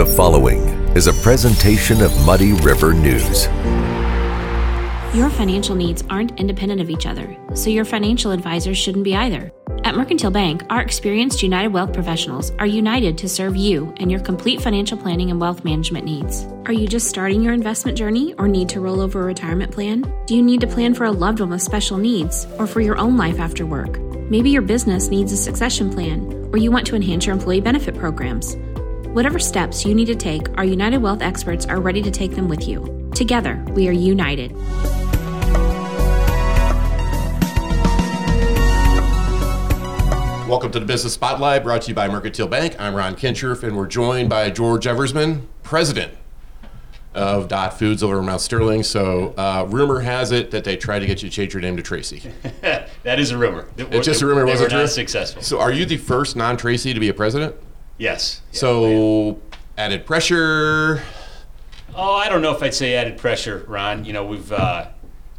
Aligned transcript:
The 0.00 0.06
following 0.06 0.62
is 0.96 1.08
a 1.08 1.12
presentation 1.12 2.00
of 2.00 2.10
Muddy 2.24 2.54
River 2.54 2.94
News. 2.94 3.44
Your 5.14 5.28
financial 5.28 5.74
needs 5.74 6.02
aren't 6.08 6.40
independent 6.40 6.80
of 6.80 6.88
each 6.88 7.04
other, 7.04 7.36
so 7.52 7.68
your 7.68 7.84
financial 7.84 8.32
advisors 8.32 8.78
shouldn't 8.78 9.04
be 9.04 9.14
either. 9.14 9.52
At 9.84 9.94
Mercantile 9.94 10.30
Bank, 10.30 10.64
our 10.70 10.80
experienced 10.80 11.42
United 11.42 11.74
Wealth 11.74 11.92
professionals 11.92 12.50
are 12.52 12.64
united 12.64 13.18
to 13.18 13.28
serve 13.28 13.56
you 13.56 13.92
and 13.98 14.10
your 14.10 14.20
complete 14.20 14.62
financial 14.62 14.96
planning 14.96 15.30
and 15.30 15.38
wealth 15.38 15.66
management 15.66 16.06
needs. 16.06 16.46
Are 16.64 16.72
you 16.72 16.88
just 16.88 17.06
starting 17.06 17.42
your 17.42 17.52
investment 17.52 17.98
journey 17.98 18.32
or 18.38 18.48
need 18.48 18.70
to 18.70 18.80
roll 18.80 19.02
over 19.02 19.20
a 19.20 19.24
retirement 19.26 19.70
plan? 19.70 20.10
Do 20.24 20.34
you 20.34 20.42
need 20.42 20.62
to 20.62 20.66
plan 20.66 20.94
for 20.94 21.04
a 21.04 21.12
loved 21.12 21.40
one 21.40 21.50
with 21.50 21.60
special 21.60 21.98
needs 21.98 22.46
or 22.58 22.66
for 22.66 22.80
your 22.80 22.96
own 22.96 23.18
life 23.18 23.38
after 23.38 23.66
work? 23.66 24.00
Maybe 24.30 24.48
your 24.48 24.62
business 24.62 25.08
needs 25.08 25.30
a 25.32 25.36
succession 25.36 25.92
plan 25.92 26.48
or 26.54 26.56
you 26.56 26.70
want 26.70 26.86
to 26.86 26.96
enhance 26.96 27.26
your 27.26 27.34
employee 27.34 27.60
benefit 27.60 27.98
programs. 27.98 28.56
Whatever 29.12 29.40
steps 29.40 29.84
you 29.84 29.92
need 29.92 30.04
to 30.04 30.14
take, 30.14 30.56
our 30.56 30.64
United 30.64 30.98
Wealth 30.98 31.20
experts 31.20 31.66
are 31.66 31.80
ready 31.80 32.00
to 32.00 32.12
take 32.12 32.36
them 32.36 32.46
with 32.46 32.68
you. 32.68 33.10
Together, 33.12 33.56
we 33.74 33.88
are 33.88 33.92
united. 33.92 34.52
Welcome 40.48 40.70
to 40.70 40.78
the 40.78 40.86
Business 40.86 41.12
Spotlight, 41.14 41.64
brought 41.64 41.82
to 41.82 41.88
you 41.88 41.94
by 41.96 42.06
Mercantile 42.06 42.46
Bank. 42.46 42.76
I'm 42.78 42.94
Ron 42.94 43.16
Kinscherf, 43.16 43.64
and 43.64 43.76
we're 43.76 43.88
joined 43.88 44.28
by 44.28 44.48
George 44.50 44.84
Eversman, 44.84 45.42
president 45.64 46.12
of 47.12 47.48
Dot 47.48 47.76
Foods 47.76 48.04
over 48.04 48.20
in 48.20 48.26
Mount 48.26 48.40
Sterling. 48.40 48.84
So, 48.84 49.34
uh, 49.36 49.66
rumor 49.68 49.98
has 50.00 50.30
it 50.30 50.52
that 50.52 50.62
they 50.62 50.76
tried 50.76 51.00
to 51.00 51.06
get 51.06 51.20
you 51.20 51.28
to 51.28 51.34
change 51.34 51.52
your 51.52 51.62
name 51.62 51.76
to 51.76 51.82
Tracy. 51.82 52.32
that 52.60 53.18
is 53.18 53.32
a 53.32 53.38
rumor. 53.38 53.66
It's 53.76 54.06
just 54.06 54.22
a 54.22 54.26
rumor. 54.26 54.44
They 54.44 54.52
Was 54.52 54.60
were 54.60 54.66
it 54.66 54.70
true? 54.70 54.86
successful. 54.86 55.42
So, 55.42 55.58
are 55.58 55.72
you 55.72 55.84
the 55.84 55.96
first 55.96 56.36
non-Tracy 56.36 56.94
to 56.94 57.00
be 57.00 57.08
a 57.08 57.14
president? 57.14 57.56
Yes. 58.00 58.42
Yeah, 58.52 58.58
So, 58.58 59.38
added 59.78 60.06
pressure. 60.06 61.02
oh, 61.94 62.14
I 62.16 62.28
don't 62.28 62.42
know 62.42 62.54
if 62.54 62.62
I'd 62.62 62.74
say 62.74 62.94
added 62.94 63.18
pressure, 63.18 63.64
Ron. 63.68 64.04
You 64.04 64.12
know, 64.12 64.24
we've 64.24 64.50
uh, 64.50 64.88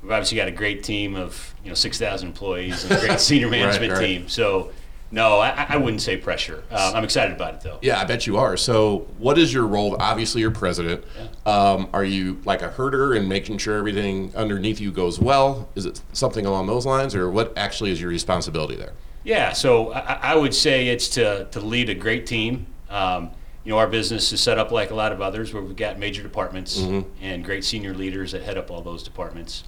we've 0.02 0.12
obviously 0.12 0.38
got 0.38 0.48
a 0.48 0.52
great 0.52 0.84
team 0.84 1.16
of 1.16 1.54
you 1.64 1.70
know 1.70 1.76
six 1.76 1.98
thousand 1.98 2.30
employees 2.30 2.84
and 2.86 2.94
a 2.94 3.06
great 3.06 3.20
senior 3.30 3.50
management 3.50 3.92
right. 3.94 4.00
team. 4.00 4.30
So, 4.30 4.72
no, 5.14 5.40
I, 5.40 5.66
I 5.70 5.78
wouldn't 5.78 6.02
say 6.02 6.16
pressure. 6.16 6.64
Uh, 6.72 6.94
I'm 6.96 7.04
excited 7.04 7.36
about 7.36 7.56
it 7.56 7.62
though. 7.62 7.80
Yeah, 7.82 8.00
I 8.00 8.06
bet 8.06 8.26
you 8.26 8.38
are. 8.38 8.56
So, 8.56 9.08
what 9.18 9.38
is 9.38 9.54
your 9.54 9.68
role? 9.68 9.98
Obviously, 10.00 10.42
you're 10.42 10.52
president. 10.52 11.04
Um, 11.46 11.90
are 11.94 12.06
you 12.06 12.40
like 12.46 12.62
a 12.62 12.70
herder 12.70 13.14
and 13.14 13.28
making 13.28 13.58
sure 13.58 13.78
everything 13.78 14.34
underneath 14.36 14.80
you 14.80 14.92
goes 14.92 15.20
well? 15.20 15.68
Is 15.76 15.86
it 15.86 16.02
something 16.14 16.46
along 16.46 16.68
those 16.68 16.86
lines, 16.86 17.14
or 17.16 17.30
what 17.30 17.52
actually 17.58 17.92
is 17.92 18.00
your 18.00 18.10
responsibility 18.10 18.76
there? 18.76 18.94
Yeah, 19.24 19.54
so 19.54 19.94
I, 19.94 20.34
I 20.34 20.36
would 20.36 20.54
say 20.54 20.88
it's 20.88 21.10
to, 21.10 21.46
to 21.52 21.60
lead 21.60 21.90
a 21.90 21.96
great 21.96 22.26
team. 22.26 22.66
Um, 22.90 23.32
you 23.64 23.72
know, 23.72 23.78
our 23.78 23.88
business 23.88 24.32
is 24.32 24.42
set 24.42 24.58
up 24.58 24.72
like 24.72 24.90
a 24.90 24.96
lot 24.96 25.12
of 25.12 25.22
others 25.22 25.54
where 25.54 25.62
we've 25.62 25.76
got 25.76 26.00
major 26.00 26.24
departments 26.24 26.80
and 27.22 27.46
great 27.46 27.64
senior 27.64 27.94
leaders 27.94 28.32
that 28.32 28.42
head 28.42 28.58
up 28.58 28.72
all 28.72 28.82
those 28.82 29.04
departments. 29.04 29.64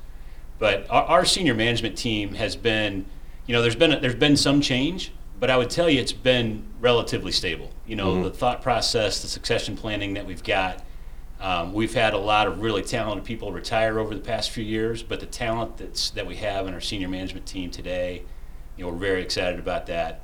But 0.57 0.89
our, 0.89 1.03
our 1.03 1.25
senior 1.25 1.53
management 1.53 1.95
team 1.97 2.33
has 2.33 2.55
been, 2.55 3.05
you 3.45 3.53
know, 3.53 3.61
there's 3.61 3.75
been 3.75 4.01
there's 4.01 4.15
been 4.15 4.35
some 4.37 4.61
change, 4.61 5.11
but 5.39 5.49
I 5.51 5.57
would 5.57 5.69
tell 5.69 5.89
you 5.89 6.01
it's 6.01 6.11
been 6.11 6.65
relatively 6.79 7.31
stable. 7.31 7.69
You 7.85 7.95
know, 7.95 8.23
the 8.23 8.31
thought 8.31 8.61
process, 8.63 9.21
the 9.21 9.27
succession 9.27 9.77
planning 9.77 10.15
that 10.15 10.25
we've 10.25 10.43
got. 10.43 10.83
Um, 11.39 11.73
we've 11.73 11.93
had 11.93 12.13
a 12.13 12.17
lot 12.17 12.47
of 12.47 12.61
really 12.61 12.81
talented 12.81 13.25
people 13.25 13.51
retire 13.51 13.99
over 13.99 14.15
the 14.15 14.21
past 14.21 14.51
few 14.51 14.63
years, 14.63 15.03
but 15.03 15.19
the 15.19 15.25
talent 15.25 15.77
that's 15.77 16.09
that 16.11 16.25
we 16.25 16.37
have 16.37 16.65
in 16.67 16.73
our 16.73 16.79
senior 16.81 17.09
management 17.09 17.45
team 17.45 17.69
today, 17.69 18.23
you 18.77 18.85
know, 18.85 18.91
we're 18.91 18.97
very 18.99 19.21
excited 19.21 19.59
about 19.59 19.85
that. 19.87 20.21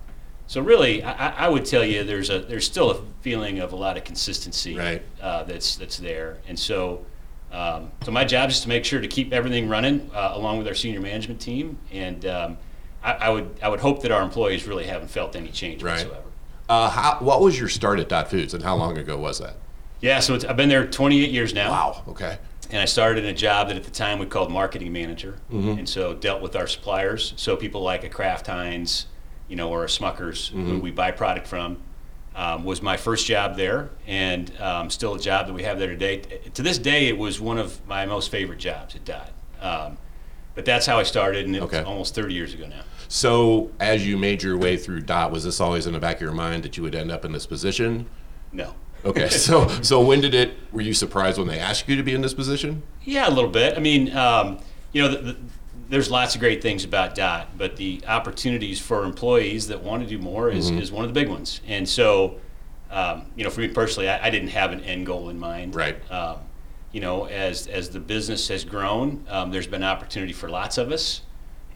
So 0.47 0.61
really, 0.61 1.03
I, 1.03 1.27
I- 1.29 1.45
I 1.45 1.49
would 1.49 1.65
tell 1.65 1.83
you 1.85 2.03
there's 2.03 2.29
a 2.29 2.39
there's 2.39 2.65
still 2.65 2.89
a 2.91 3.01
feeling 3.21 3.59
of 3.59 3.71
a 3.73 3.75
lot 3.75 3.97
of 3.97 4.03
consistency 4.03 4.75
Right. 4.77 5.01
uh, 5.21 5.43
that's 5.43 5.75
that's 5.75 5.97
there, 5.97 6.37
and 6.47 6.57
so 6.57 7.05
um, 7.51 7.91
so 8.03 8.11
my 8.11 8.25
job 8.25 8.49
is 8.49 8.59
to 8.61 8.69
make 8.69 8.85
sure 8.85 9.01
to 9.01 9.07
keep 9.07 9.33
everything 9.33 9.67
running 9.69 10.09
uh, 10.13 10.31
along 10.33 10.57
with 10.59 10.67
our 10.67 10.73
senior 10.75 11.01
management 11.01 11.39
team, 11.41 11.77
and 11.91 12.25
um, 12.25 12.57
I, 13.03 13.13
I 13.13 13.29
would 13.29 13.59
I 13.61 13.69
would 13.69 13.79
hope 13.79 14.01
that 14.03 14.11
our 14.11 14.21
employees 14.23 14.65
really 14.67 14.85
haven't 14.85 15.09
felt 15.09 15.35
any 15.35 15.49
change 15.49 15.83
Right. 15.83 15.93
whatsoever. 15.97 16.23
Uh, 16.67 16.89
how, 16.89 17.17
what 17.19 17.41
was 17.41 17.59
your 17.59 17.67
start 17.69 17.99
at 17.99 18.09
Dot 18.09 18.29
Foods, 18.29 18.53
and 18.53 18.63
how 18.63 18.75
long 18.75 18.97
ago 18.97 19.17
was 19.17 19.39
that? 19.39 19.55
Yeah, 20.01 20.19
so 20.19 20.33
it's, 20.35 20.45
I've 20.45 20.55
been 20.57 20.69
there 20.69 20.85
28 20.87 21.29
years 21.31 21.53
now. 21.53 21.71
Wow. 21.71 22.03
Okay. 22.09 22.37
And 22.69 22.81
I 22.81 22.85
started 22.85 23.23
in 23.23 23.29
a 23.29 23.33
job 23.33 23.67
that 23.69 23.77
at 23.77 23.83
the 23.83 23.91
time 23.91 24.19
we 24.19 24.25
called 24.25 24.51
marketing 24.51 24.91
manager, 24.93 25.35
Mm-hmm. 25.51 25.79
and 25.79 25.89
so 25.89 26.13
dealt 26.13 26.41
with 26.41 26.55
our 26.55 26.67
suppliers. 26.67 27.33
So 27.37 27.55
people 27.55 27.81
like 27.81 28.03
a 28.03 28.09
Kraft 28.09 28.47
Heinz, 28.47 29.07
you 29.47 29.55
know, 29.55 29.69
or 29.69 29.83
a 29.83 29.87
Smuckers, 29.87 30.51
Mm-hmm. 30.51 30.69
who 30.69 30.79
we 30.79 30.91
buy 30.91 31.11
product 31.11 31.47
from, 31.47 31.77
um, 32.35 32.63
was 32.63 32.81
my 32.81 32.95
first 32.95 33.25
job 33.25 33.57
there, 33.57 33.89
and 34.07 34.51
um, 34.61 34.89
still 34.89 35.15
a 35.15 35.19
job 35.19 35.47
that 35.47 35.53
we 35.53 35.63
have 35.63 35.79
there 35.79 35.89
today. 35.89 36.21
To 36.53 36.61
this 36.61 36.77
day, 36.77 37.07
it 37.07 37.17
was 37.17 37.41
one 37.41 37.57
of 37.57 37.85
my 37.87 38.05
most 38.05 38.29
favorite 38.29 38.59
jobs 38.59 38.95
at 38.95 39.03
Dot. 39.03 39.31
Um, 39.61 39.97
but 40.55 40.63
that's 40.65 40.85
how 40.85 40.99
I 40.99 41.03
started, 41.03 41.45
and 41.47 41.55
it's 41.55 41.65
Okay. 41.65 41.81
almost 41.83 42.13
30 42.15 42.33
years 42.33 42.53
ago 42.53 42.67
now. 42.67 42.81
So, 43.07 43.71
as 43.79 44.05
you 44.05 44.17
made 44.17 44.43
your 44.43 44.57
way 44.57 44.77
through 44.77 45.01
Dot, 45.01 45.31
was 45.31 45.43
this 45.43 45.59
always 45.59 45.87
in 45.87 45.93
the 45.93 45.99
back 45.99 46.17
of 46.17 46.21
your 46.21 46.31
mind 46.31 46.63
that 46.63 46.77
you 46.77 46.83
would 46.83 46.93
end 46.95 47.11
up 47.11 47.25
in 47.25 47.31
this 47.31 47.47
position? 47.47 48.05
No. 48.51 48.75
Okay. 49.05 49.29
so, 49.29 49.67
so 49.81 50.01
when 50.01 50.21
did 50.21 50.33
it? 50.33 50.57
Were 50.71 50.81
you 50.81 50.93
surprised 50.93 51.37
when 51.37 51.47
they 51.47 51.59
asked 51.59 51.87
you 51.87 51.95
to 51.95 52.03
be 52.03 52.13
in 52.13 52.21
this 52.21 52.33
position? 52.33 52.83
Yeah, 53.03 53.27
a 53.27 53.31
little 53.31 53.49
bit. 53.49 53.77
I 53.77 53.79
mean, 53.79 54.15
um, 54.15 54.59
you 54.91 55.01
know, 55.01 55.09
the, 55.09 55.17
the, 55.17 55.37
there's 55.89 56.11
lots 56.11 56.35
of 56.35 56.41
great 56.41 56.61
things 56.61 56.83
about 56.83 57.15
Dot, 57.15 57.57
but 57.57 57.75
the 57.75 58.01
opportunities 58.07 58.79
for 58.79 59.03
employees 59.03 59.67
that 59.67 59.81
want 59.81 60.03
to 60.03 60.09
do 60.09 60.19
more 60.19 60.49
is, 60.49 60.69
is 60.69 60.91
one 60.91 61.03
of 61.03 61.13
the 61.13 61.19
big 61.19 61.29
ones. 61.29 61.61
And 61.67 61.89
so, 61.89 62.39
um, 62.91 63.25
you 63.35 63.43
know, 63.43 63.49
for 63.49 63.61
me 63.61 63.69
personally, 63.69 64.07
I, 64.07 64.27
I 64.27 64.29
didn't 64.29 64.49
have 64.49 64.71
an 64.71 64.81
end 64.81 65.07
goal 65.07 65.29
in 65.29 65.39
mind. 65.39 65.75
Right. 65.75 66.11
Um, 66.11 66.37
you 66.91 67.01
know, 67.01 67.25
as 67.25 67.67
as 67.67 67.89
the 67.89 67.99
business 67.99 68.47
has 68.47 68.63
grown, 68.63 69.25
um, 69.29 69.51
there's 69.51 69.67
been 69.67 69.83
opportunity 69.83 70.33
for 70.33 70.49
lots 70.49 70.77
of 70.77 70.91
us, 70.91 71.21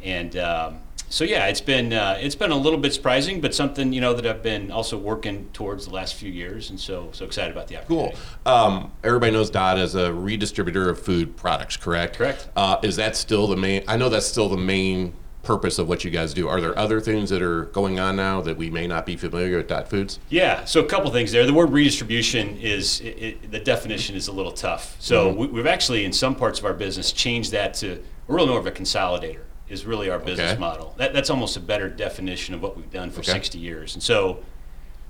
and 0.02 0.36
um, 0.38 0.80
so 1.14 1.24
yeah, 1.24 1.46
it's 1.46 1.62
been 1.62 1.94
uh, 1.94 2.18
it's 2.20 2.34
been 2.34 2.50
a 2.50 2.58
little 2.58 2.80
bit 2.80 2.92
surprising, 2.92 3.40
but 3.40 3.54
something 3.54 3.94
you 3.94 4.02
know 4.02 4.16
that 4.16 4.26
I've 4.26 4.42
been 4.42 4.72
also 4.72 4.98
working 4.98 5.48
towards 5.54 5.86
the 5.86 5.94
last 5.94 6.16
few 6.16 6.32
years, 6.32 6.72
and 6.72 6.80
so 6.80 7.10
so 7.12 7.24
excited 7.24 7.52
about 7.52 7.68
the 7.68 7.78
opportunity. 7.78 8.18
Cool. 8.46 8.52
Um, 8.52 8.92
everybody 9.04 9.32
knows 9.32 9.52
Dot 9.52 9.78
as 9.78 9.94
a 9.94 10.10
redistributor 10.10 10.90
of 10.90 11.00
food 11.00 11.38
products, 11.38 11.78
correct? 11.78 12.18
Correct. 12.18 12.50
Uh, 12.56 12.78
is 12.82 12.96
that 12.96 13.16
still 13.16 13.46
the 13.46 13.56
main? 13.56 13.84
I 13.88 13.96
know 13.96 14.10
that's 14.10 14.26
still 14.26 14.50
the 14.50 14.58
main 14.58 15.14
purpose 15.44 15.78
of 15.78 15.88
what 15.88 16.04
you 16.04 16.10
guys 16.10 16.34
do. 16.34 16.48
Are 16.48 16.60
there 16.60 16.76
other 16.80 17.00
things 17.00 17.30
that 17.30 17.44
are 17.44 17.66
going 17.66 18.00
on 18.00 18.16
now 18.16 18.42
that 18.42 18.58
we 18.58 18.72
may 18.72 18.88
not 18.88 19.06
be 19.06 19.16
familiar 19.16 19.58
with 19.58 19.68
Dot 19.68 19.88
Foods? 19.88 20.20
Yeah, 20.30 20.66
so 20.66 20.80
a 20.80 20.86
couple 20.86 21.12
things 21.12 21.32
there. 21.32 21.46
The 21.46 21.54
word 21.54 21.70
redistribution 21.70 22.58
is 22.58 23.02
it, 23.02 23.06
it, 23.06 23.52
the 23.52 23.60
definition 23.60 24.16
is 24.16 24.30
a 24.30 24.32
little 24.32 24.54
tough. 24.54 24.96
So 24.98 25.32
we, 25.32 25.46
we've 25.46 25.68
actually, 25.68 26.06
in 26.06 26.14
some 26.14 26.34
parts 26.34 26.58
of 26.58 26.66
our 26.66 26.74
business, 26.74 27.12
changed 27.12 27.52
that 27.52 27.76
to 27.76 28.02
we're 28.26 28.38
really 28.38 28.50
more 28.50 28.60
of 28.60 28.66
a 28.66 28.72
consolidator. 28.72 29.42
Is 29.70 29.86
really 29.86 30.10
our 30.10 30.20
business 30.20 30.52
Okay. 30.52 30.60
model. 30.60 30.94
That, 30.98 31.14
that's 31.14 31.30
almost 31.30 31.56
a 31.58 31.60
better 31.62 31.90
definition 31.90 32.54
of 32.54 32.62
what 32.62 32.76
we've 32.76 32.92
done 32.92 33.10
for 33.10 33.22
Okay. 33.22 33.32
60 33.32 33.58
years. 33.58 33.94
And 33.96 34.04
so, 34.04 34.40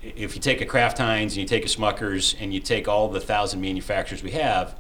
i- 0.04 0.14
if 0.16 0.36
you 0.36 0.42
take 0.42 0.62
a 0.62 0.66
Kraft 0.66 1.00
Heinz 1.00 1.34
and 1.34 1.42
you 1.42 1.48
take 1.48 1.66
a 1.66 1.68
Smuckers 1.68 2.36
and 2.40 2.54
you 2.54 2.60
take 2.60 2.88
all 2.88 3.10
the 3.10 3.20
thousand 3.20 3.62
manufacturers 3.62 4.22
we 4.22 4.32
have, 4.32 4.76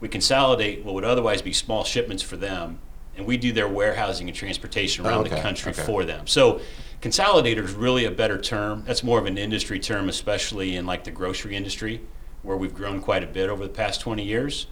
we 0.00 0.08
consolidate 0.08 0.84
what 0.84 0.94
would 0.94 1.04
otherwise 1.04 1.40
be 1.40 1.52
small 1.52 1.84
shipments 1.84 2.22
for 2.22 2.36
them, 2.36 2.80
and 3.16 3.24
we 3.24 3.36
do 3.36 3.52
their 3.52 3.68
warehousing 3.68 4.28
and 4.28 4.36
transportation 4.36 5.06
around 5.06 5.20
okay, 5.26 5.36
the 5.36 5.40
country 5.40 5.70
okay. 5.70 5.82
for 5.82 6.04
them. 6.04 6.26
So 6.26 6.60
consolidator 7.00 7.62
is 7.64 7.72
really 7.74 8.04
a 8.04 8.10
better 8.10 8.38
term. 8.38 8.82
That's 8.86 9.04
more 9.04 9.20
of 9.20 9.26
an 9.26 9.38
industry 9.38 9.78
term, 9.78 10.08
especially 10.08 10.74
in 10.74 10.84
like 10.84 11.04
the 11.04 11.12
grocery 11.12 11.54
industry, 11.54 12.00
where 12.42 12.56
we've 12.56 12.74
grown 12.74 13.00
quite 13.00 13.22
a 13.22 13.28
bit 13.28 13.48
over 13.48 13.62
the 13.62 13.72
past 13.72 14.00
20 14.00 14.24
years. 14.24 14.66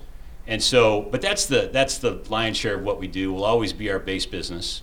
And 0.46 0.62
so, 0.62 1.02
but 1.02 1.20
that's 1.20 1.46
the 1.46 1.70
that's 1.72 1.98
the 1.98 2.22
lion's 2.28 2.56
share 2.56 2.74
of 2.74 2.82
what 2.82 2.98
we 2.98 3.06
do. 3.06 3.32
Will 3.32 3.44
always 3.44 3.72
be 3.72 3.90
our 3.90 3.98
base 3.98 4.26
business. 4.26 4.82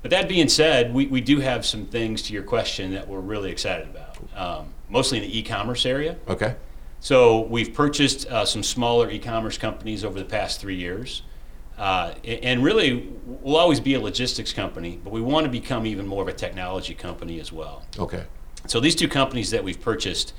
But 0.00 0.12
that 0.12 0.28
being 0.28 0.48
said, 0.48 0.94
we, 0.94 1.06
we 1.06 1.20
do 1.20 1.40
have 1.40 1.66
some 1.66 1.86
things 1.86 2.22
to 2.22 2.32
your 2.32 2.44
question 2.44 2.92
that 2.94 3.08
we're 3.08 3.18
really 3.18 3.50
excited 3.50 3.88
about, 3.88 4.16
um, 4.36 4.74
mostly 4.88 5.18
in 5.18 5.24
the 5.24 5.38
e-commerce 5.38 5.84
area. 5.84 6.16
Okay. 6.28 6.54
So 7.00 7.40
we've 7.40 7.74
purchased 7.74 8.26
uh, 8.28 8.44
some 8.44 8.62
smaller 8.62 9.10
e-commerce 9.10 9.58
companies 9.58 10.04
over 10.04 10.18
the 10.18 10.24
past 10.24 10.60
three 10.60 10.76
years, 10.76 11.22
uh, 11.78 12.14
and 12.24 12.62
really 12.62 13.08
we'll 13.24 13.56
always 13.56 13.80
be 13.80 13.94
a 13.94 14.00
logistics 14.00 14.52
company, 14.52 15.00
but 15.02 15.12
we 15.12 15.20
want 15.20 15.44
to 15.46 15.50
become 15.50 15.84
even 15.84 16.06
more 16.06 16.22
of 16.22 16.28
a 16.28 16.32
technology 16.32 16.94
company 16.94 17.40
as 17.40 17.52
well. 17.52 17.84
Okay. 17.98 18.24
So 18.66 18.80
these 18.80 18.94
two 18.94 19.08
companies 19.08 19.50
that 19.50 19.64
we've 19.64 19.80
purchased 19.80 20.32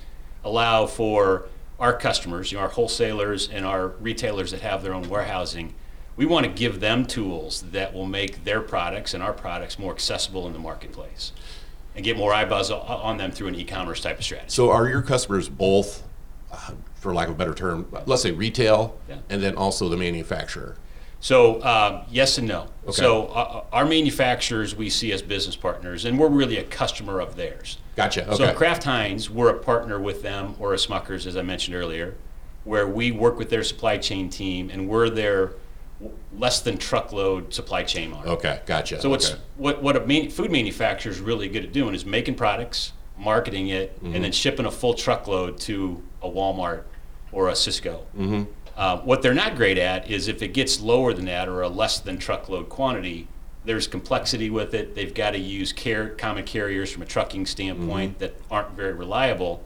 allow 0.44 0.86
for 0.86 1.48
our 1.80 1.94
customers, 1.94 2.52
you 2.52 2.58
know, 2.58 2.64
our 2.64 2.70
wholesalers 2.70 3.50
and 3.50 3.66
our 3.66 3.88
retailers 3.88 4.52
that 4.52 4.62
have 4.62 4.84
their 4.84 4.94
own 4.94 5.08
warehousing. 5.10 5.74
We 6.18 6.26
want 6.26 6.46
to 6.46 6.52
give 6.52 6.82
them 6.82 7.06
tools 7.06 7.64
that 7.72 7.94
will 7.94 8.06
make 8.06 8.44
their 8.44 8.60
products 8.62 9.14
and 9.14 9.24
our 9.24 9.32
products 9.32 9.80
more 9.80 9.94
accessible 9.94 10.46
in 10.48 10.54
the 10.54 10.60
marketplace, 10.60 11.32
and 11.96 12.04
get 12.04 12.18
more 12.18 12.34
eyeballs 12.34 12.70
on 12.70 13.18
them 13.18 13.32
through 13.32 13.48
an 13.48 13.56
e-commerce 13.56 14.02
type 14.02 14.18
of 14.20 14.26
strategy. 14.26 14.50
So, 14.52 14.70
are 14.72 14.90
your 14.90 15.02
customers 15.02 15.48
both, 15.48 16.04
uh, 16.52 16.72
for 16.96 17.14
lack 17.14 17.30
of 17.30 17.36
a 17.36 17.38
better 17.38 17.54
term, 17.54 17.88
let's 18.06 18.22
say 18.24 18.32
retail, 18.32 18.98
Yeah. 19.08 19.18
and 19.30 19.42
then 19.42 19.56
also 19.56 19.88
the 19.88 19.96
manufacturer? 19.96 20.76
So 21.20 21.62
um, 21.64 22.02
yes 22.10 22.38
and 22.38 22.48
no. 22.48 22.68
Okay. 22.84 22.94
So 22.94 23.26
uh, 23.28 23.64
our 23.72 23.86
manufacturers 23.86 24.76
we 24.76 24.90
see 24.90 25.12
as 25.12 25.22
business 25.22 25.56
partners, 25.56 26.06
and 26.06 26.18
we're 26.18 26.30
really 26.30 26.58
a 26.58 26.64
customer 26.64 27.20
of 27.20 27.36
theirs. 27.36 27.78
Gotcha. 27.96 28.36
So 28.36 28.54
Kraft 28.54 28.84
Heinz, 28.86 29.30
we're 29.30 29.50
a 29.50 29.60
partner 29.60 30.00
with 30.00 30.22
them 30.22 30.56
or 30.60 30.74
a 30.74 30.78
Smuckers, 30.78 31.26
as 31.26 31.36
I 31.36 31.42
mentioned 31.42 31.76
earlier, 31.76 32.16
where 32.64 32.88
we 32.88 33.12
work 33.12 33.38
with 33.38 33.50
their 33.50 33.64
supply 33.64 33.98
chain 33.98 34.30
team, 34.30 34.70
and 34.70 34.88
we're 34.88 35.10
their 35.10 35.54
less 36.38 36.62
than 36.62 36.78
truckload 36.78 37.54
supply 37.54 37.84
chain 37.84 38.14
arm. 38.14 38.26
Okay, 38.26 38.62
gotcha. 38.66 39.02
So 39.02 39.10
what's 39.10 39.32
okay. 39.32 39.42
what 39.58 39.84
what 39.84 39.98
a 39.98 40.06
man, 40.06 40.30
food 40.30 40.50
manufacturer 40.52 41.12
is 41.12 41.20
really 41.20 41.50
good 41.50 41.66
at 41.66 41.74
doing 41.74 41.94
is 41.94 42.06
making 42.06 42.36
products, 42.36 42.94
marketing 43.18 43.68
it, 43.68 43.96
Mm-hmm. 43.98 44.16
and 44.16 44.24
then 44.24 44.32
shipping 44.32 44.66
a 44.66 44.72
full 44.72 44.94
truckload 44.94 45.58
to 45.62 46.02
a 46.22 46.30
Walmart 46.30 46.84
or 47.34 47.50
a 47.50 47.54
Sysco. 47.54 48.04
Mm-hmm. 48.18 48.44
Uh, 48.80 48.98
what 49.02 49.22
they're 49.22 49.34
not 49.34 49.58
great 49.58 49.78
at 49.78 50.10
is 50.10 50.30
if 50.30 50.42
it 50.42 50.54
gets 50.54 50.80
lower 50.80 51.14
than 51.14 51.26
that 51.26 51.50
or 51.50 51.62
a 51.62 51.68
less 51.68 52.00
than 52.00 52.18
truckload 52.18 52.70
quantity, 52.70 53.28
there's 53.66 53.88
complexity 53.88 54.50
with 54.50 54.74
it. 54.74 54.96
They've 54.96 55.14
got 55.14 55.32
to 55.32 55.38
use 55.38 55.74
car- 55.74 56.08
common 56.18 56.46
carriers 56.46 56.90
from 56.90 57.02
a 57.02 57.06
trucking 57.06 57.46
standpoint 57.46 58.12
Mm-hmm. 58.14 58.20
that 58.20 58.36
aren't 58.50 58.72
very 58.72 58.94
reliable. 58.94 59.66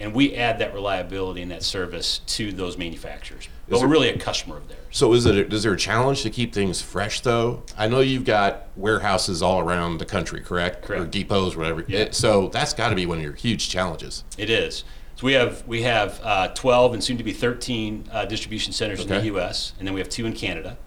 And 0.00 0.12
we 0.12 0.34
add 0.34 0.58
that 0.58 0.74
reliability 0.74 1.40
and 1.42 1.50
that 1.52 1.62
service 1.62 2.18
to 2.26 2.52
those 2.52 2.76
manufacturers. 2.76 3.48
But 3.68 3.76
Is 3.76 3.82
we're 3.82 3.88
really 3.88 4.08
a 4.08 4.18
customer 4.18 4.56
of 4.56 4.66
theirs. 4.68 4.80
So 4.90 5.12
is 5.12 5.24
it 5.26 5.36
a, 5.36 5.54
is 5.54 5.62
there 5.62 5.72
a 5.72 5.76
challenge 5.76 6.22
to 6.22 6.30
keep 6.30 6.52
things 6.52 6.82
fresh 6.82 7.20
though? 7.20 7.62
I 7.76 7.86
know 7.86 8.00
you've 8.00 8.24
got 8.24 8.68
warehouses 8.76 9.40
all 9.40 9.60
around 9.60 9.98
the 9.98 10.04
country, 10.04 10.40
correct? 10.40 10.82
Correct. 10.84 11.02
Or 11.02 11.06
depots, 11.06 11.54
whatever. 11.56 11.84
Yeah. 11.86 12.00
It- 12.00 12.14
so 12.16 12.48
that's 12.48 12.74
got 12.74 12.88
to 12.88 12.96
be 12.96 13.06
one 13.06 13.18
of 13.18 13.22
your 13.24 13.34
huge 13.34 13.68
challenges. 13.68 14.24
It 14.36 14.50
is. 14.50 14.82
So 15.18 15.26
we 15.26 15.32
have 15.32 15.66
we 15.66 15.82
have 15.82 16.20
uh, 16.22 16.48
12 16.54 16.94
and 16.94 17.02
soon 17.02 17.18
to 17.18 17.24
be 17.24 17.32
13 17.32 18.08
uh, 18.12 18.24
distribution 18.26 18.72
centers 18.72 19.00
in 19.00 19.06
Okay. 19.10 19.18
the 19.18 19.26
U.S. 19.26 19.72
and 19.76 19.86
then 19.86 19.92
we 19.92 19.98
have 20.00 20.08
two 20.08 20.26
in 20.26 20.32
Canada. 20.32 20.78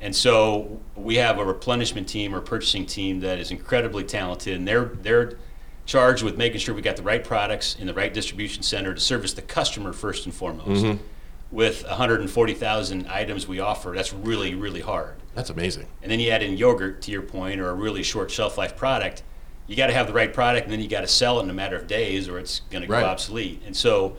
And 0.00 0.14
so 0.14 0.80
we 0.94 1.16
have 1.16 1.38
a 1.40 1.44
replenishment 1.44 2.08
team 2.08 2.32
or 2.32 2.40
purchasing 2.40 2.86
team 2.86 3.18
that 3.20 3.40
is 3.40 3.50
incredibly 3.50 4.04
talented, 4.04 4.54
and 4.56 4.68
they're 4.68 4.84
they're 4.84 5.32
charged 5.84 6.22
with 6.22 6.36
making 6.36 6.60
sure 6.60 6.76
we 6.76 6.82
got 6.82 6.94
the 6.94 7.02
right 7.02 7.24
products 7.24 7.74
in 7.74 7.88
the 7.88 7.94
right 7.94 8.14
distribution 8.14 8.62
center 8.62 8.94
to 8.94 9.00
service 9.00 9.32
the 9.32 9.42
customer 9.42 9.92
first 9.92 10.26
and 10.26 10.34
foremost. 10.34 11.00
With 11.50 11.84
140,000 11.84 13.06
items 13.08 13.46
we 13.48 13.58
offer, 13.58 13.92
that's 13.94 14.12
really 14.12 14.54
really 14.54 14.80
hard. 14.80 15.16
That's 15.34 15.50
amazing. 15.50 15.88
And 16.02 16.10
then 16.10 16.20
you 16.20 16.30
add 16.30 16.44
in 16.44 16.56
yogurt, 16.56 17.02
to 17.02 17.10
your 17.10 17.22
point, 17.22 17.60
or 17.60 17.68
a 17.70 17.74
really 17.74 18.04
short 18.04 18.30
shelf 18.30 18.56
life 18.56 18.76
product. 18.76 19.24
You 19.66 19.76
got 19.76 19.86
to 19.86 19.92
have 19.94 20.06
the 20.06 20.12
right 20.12 20.32
product, 20.32 20.64
and 20.64 20.72
then 20.72 20.80
you 20.80 20.88
got 20.88 21.02
to 21.02 21.08
sell 21.08 21.38
it 21.40 21.44
in 21.44 21.50
a 21.50 21.54
matter 21.54 21.76
of 21.76 21.86
days, 21.86 22.28
or 22.28 22.38
it's 22.38 22.60
going 22.70 22.82
to 22.82 22.88
go 22.88 22.94
Right. 22.94 23.04
obsolete. 23.04 23.62
And 23.64 23.76
so, 23.76 24.16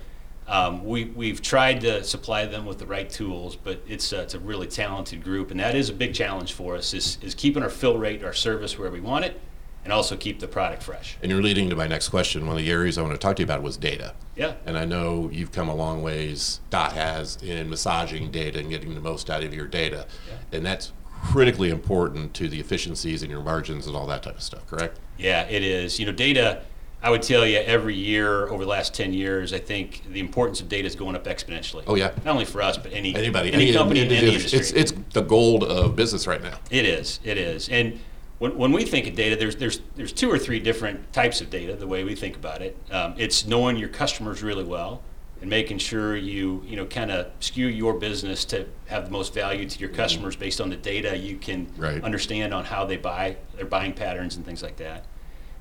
um, 0.48 0.84
we 0.84 1.06
we've 1.06 1.42
tried 1.42 1.82
to 1.82 2.04
supply 2.04 2.46
them 2.46 2.66
with 2.66 2.80
the 2.80 2.86
right 2.86 3.10
tools, 3.10 3.56
but 3.56 3.82
it's 3.88 4.12
uh, 4.12 4.18
it's 4.18 4.34
a 4.34 4.40
really 4.40 4.68
talented 4.68 5.24
group, 5.24 5.52
and 5.52 5.60
that 5.60 5.76
is 5.76 5.90
a 5.90 5.94
big 5.94 6.14
challenge 6.14 6.54
for 6.54 6.76
us. 6.76 6.94
Is 6.94 7.18
is 7.22 7.34
keeping 7.36 7.64
our 7.64 7.70
fill 7.70 7.98
rate, 7.98 8.24
our 8.24 8.34
service 8.34 8.78
where 8.78 8.90
we 8.92 9.00
want 9.00 9.24
it, 9.26 9.40
and 9.84 9.94
also 9.94 10.18
keep 10.18 10.40
the 10.40 10.48
product 10.48 10.84
fresh. 10.84 11.18
And 11.22 11.32
you're 11.32 11.42
leading 11.42 11.70
to 11.70 11.76
my 11.76 11.88
next 11.88 12.10
question. 12.10 12.46
One 12.46 12.58
of 12.58 12.64
the 12.64 12.72
areas 12.72 12.98
I 12.98 13.02
want 13.04 13.14
to 13.14 13.18
talk 13.20 13.36
to 13.38 13.42
you 13.42 13.46
about 13.46 13.62
was 13.62 13.78
data. 13.78 14.16
Yeah. 14.36 14.56
And 14.66 14.78
I 14.78 14.84
know 14.86 15.30
you've 15.32 15.52
come 15.52 15.70
a 15.70 15.76
long 15.76 16.02
ways, 16.02 16.60
Dot 16.70 16.94
has, 16.94 17.42
in 17.44 17.70
massaging 17.70 18.32
data 18.32 18.60
and 18.60 18.70
getting 18.70 18.96
the 18.96 19.02
most 19.02 19.30
out 19.30 19.44
of 19.44 19.54
your 19.54 19.68
data. 19.68 20.08
Yeah. 20.28 20.58
And 20.58 20.66
that's 20.66 20.92
critically 21.24 21.70
important 21.70 22.34
to 22.36 22.50
the 22.50 22.60
efficiencies 22.60 23.22
and 23.24 23.32
your 23.32 23.42
margins 23.42 23.88
and 23.88 23.96
all 23.96 24.06
that 24.08 24.24
type 24.24 24.36
of 24.36 24.44
stuff, 24.44 24.68
correct? 24.68 25.00
Yeah, 25.18 25.44
it 25.44 25.64
is. 25.64 26.00
You 26.00 26.06
know, 26.06 26.12
data. 26.12 26.64
I 27.02 27.10
would 27.10 27.22
tell 27.22 27.46
you 27.46 27.58
every 27.58 27.96
year 27.96 28.48
over 28.48 28.64
the 28.64 28.70
last 28.70 28.94
10 28.94 29.12
years, 29.12 29.52
I 29.52 29.60
think 29.60 30.04
the 30.10 30.22
importance 30.22 30.62
of 30.62 30.70
data 30.70 30.88
is 30.88 30.96
going 30.96 31.18
up 31.18 31.26
exponentially. 31.26 31.84
Oh, 31.86 31.96
yeah. 31.96 32.12
Not 32.24 32.32
only 32.32 32.46
for 32.46 32.62
us, 32.62 32.78
but 32.78 32.94
any 32.94 33.14
Anybody, 33.14 33.52
any, 33.52 33.74
company, 33.74 34.02
in 34.02 34.08
any 34.08 34.28
industry. 34.28 34.60
it's, 34.60 34.72
it's 34.72 34.94
the 35.12 35.22
gold 35.22 35.66
of 35.66 35.98
business 35.98 36.28
right 36.28 36.42
now. 36.42 36.60
It 36.72 36.86
is. 36.86 37.20
It 37.26 37.38
is. 37.38 37.68
And 37.68 38.00
when, 38.40 38.58
when 38.58 38.72
we 38.72 38.86
think 38.86 39.08
of 39.08 39.16
data, 39.16 39.36
there's 39.36 39.58
there's 39.58 39.82
there's 39.96 40.14
two 40.14 40.32
or 40.32 40.40
three 40.40 40.60
different 40.60 41.12
types 41.12 41.42
of 41.42 41.50
data. 41.50 41.76
The 41.76 41.88
way 41.88 42.06
we 42.06 42.16
think 42.16 42.38
about 42.38 42.62
it, 42.62 42.78
um, 42.90 43.16
it's 43.18 43.46
knowing 43.46 43.76
your 43.76 43.90
customers 43.90 44.42
really 44.42 44.64
well 44.64 45.02
and 45.44 45.50
making 45.50 45.78
sure 45.78 46.16
you 46.16 46.64
you 46.66 46.78
know 46.78 46.86
kind 46.86 47.12
of 47.12 47.28
skew 47.42 47.68
your 47.68 47.96
business 47.96 48.46
to 48.46 48.66
have 48.86 49.06
the 49.06 49.12
most 49.12 49.34
value 49.34 49.68
to 49.68 49.78
your 49.78 49.90
mm-hmm. 49.90 49.98
customers 49.98 50.38
based 50.38 50.62
on 50.62 50.70
the 50.70 50.78
data 50.78 51.18
you 51.18 51.36
can 51.36 51.68
Right. 51.78 52.02
understand 52.02 52.54
on 52.54 52.64
how 52.64 52.86
they 52.86 52.96
buy 52.96 53.36
their 53.58 53.66
buying 53.66 53.92
patterns 53.92 54.38
and 54.38 54.46
things 54.46 54.64
like 54.64 54.78
that. 54.78 55.06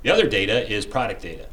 The 0.02 0.10
other 0.10 0.28
data 0.28 0.70
is 0.72 0.86
product 0.86 1.22
data. 1.22 1.48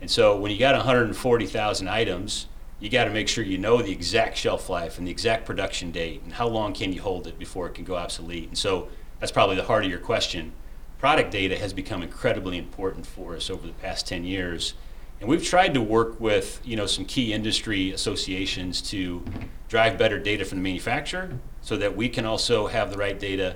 And 0.00 0.08
so 0.08 0.38
when 0.38 0.52
you 0.52 0.58
got 0.58 0.76
140,000 0.76 1.88
items, 1.88 2.46
you 2.78 2.88
got 2.88 3.04
to 3.04 3.10
make 3.10 3.28
sure 3.28 3.42
you 3.42 3.58
know 3.58 3.82
the 3.82 3.90
exact 3.92 4.36
shelf 4.36 4.68
life 4.68 4.98
and 4.98 5.06
the 5.06 5.10
exact 5.10 5.44
production 5.44 5.90
date 5.90 6.22
and 6.22 6.34
how 6.34 6.46
long 6.46 6.72
can 6.72 6.92
you 6.92 7.02
hold 7.02 7.26
it 7.26 7.36
before 7.36 7.66
it 7.66 7.74
can 7.74 7.84
go 7.84 7.96
obsolete. 7.96 8.46
And 8.48 8.58
so 8.58 8.88
that's 9.18 9.32
probably 9.32 9.56
the 9.56 9.64
heart 9.64 9.84
of 9.84 9.90
your 9.90 10.00
question. 10.00 10.52
Product 10.98 11.32
data 11.32 11.58
has 11.58 11.72
become 11.72 12.00
incredibly 12.00 12.58
important 12.58 13.06
for 13.06 13.34
us 13.34 13.50
over 13.50 13.66
the 13.66 13.72
past 13.72 14.06
10 14.06 14.24
years. 14.24 14.74
And 15.22 15.30
we've 15.30 15.44
tried 15.44 15.72
to 15.74 15.80
work 15.80 16.20
with, 16.20 16.60
you 16.64 16.74
know, 16.74 16.86
some 16.86 17.04
key 17.04 17.32
industry 17.32 17.92
associations 17.92 18.82
to 18.90 19.24
drive 19.68 19.96
better 19.96 20.18
data 20.18 20.44
from 20.44 20.58
the 20.58 20.64
manufacturer 20.64 21.38
so 21.60 21.76
that 21.76 21.96
we 21.96 22.08
can 22.08 22.26
also 22.26 22.66
have 22.66 22.90
the 22.90 22.98
right 22.98 23.16
data. 23.16 23.54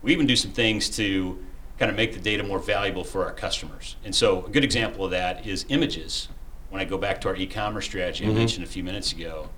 We 0.00 0.12
even 0.12 0.26
do 0.26 0.36
some 0.36 0.52
things 0.52 0.88
to 0.96 1.38
kind 1.78 1.90
of 1.90 1.98
make 1.98 2.14
the 2.14 2.18
data 2.18 2.42
more 2.42 2.58
valuable 2.58 3.04
for 3.04 3.26
our 3.26 3.32
customers. 3.32 3.96
And 4.06 4.14
so 4.14 4.46
a 4.46 4.48
good 4.48 4.64
example 4.64 5.04
of 5.04 5.10
that 5.10 5.46
is 5.46 5.66
images. 5.68 6.28
When 6.70 6.80
I 6.80 6.86
go 6.86 6.96
back 6.96 7.20
to 7.20 7.28
our 7.28 7.36
e-commerce 7.36 7.84
strategy 7.84 8.24
I 8.24 8.30
mentioned 8.30 8.64
a 8.64 8.68
few 8.68 8.82
minutes 8.82 9.12
ago, 9.12 9.50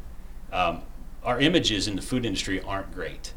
um, 0.53 0.83
our 1.23 1.39
images 1.39 1.87
in 1.87 1.95
the 1.95 2.03
food 2.03 2.27
industry 2.27 2.63
aren't 2.63 2.93
great. 2.93 3.33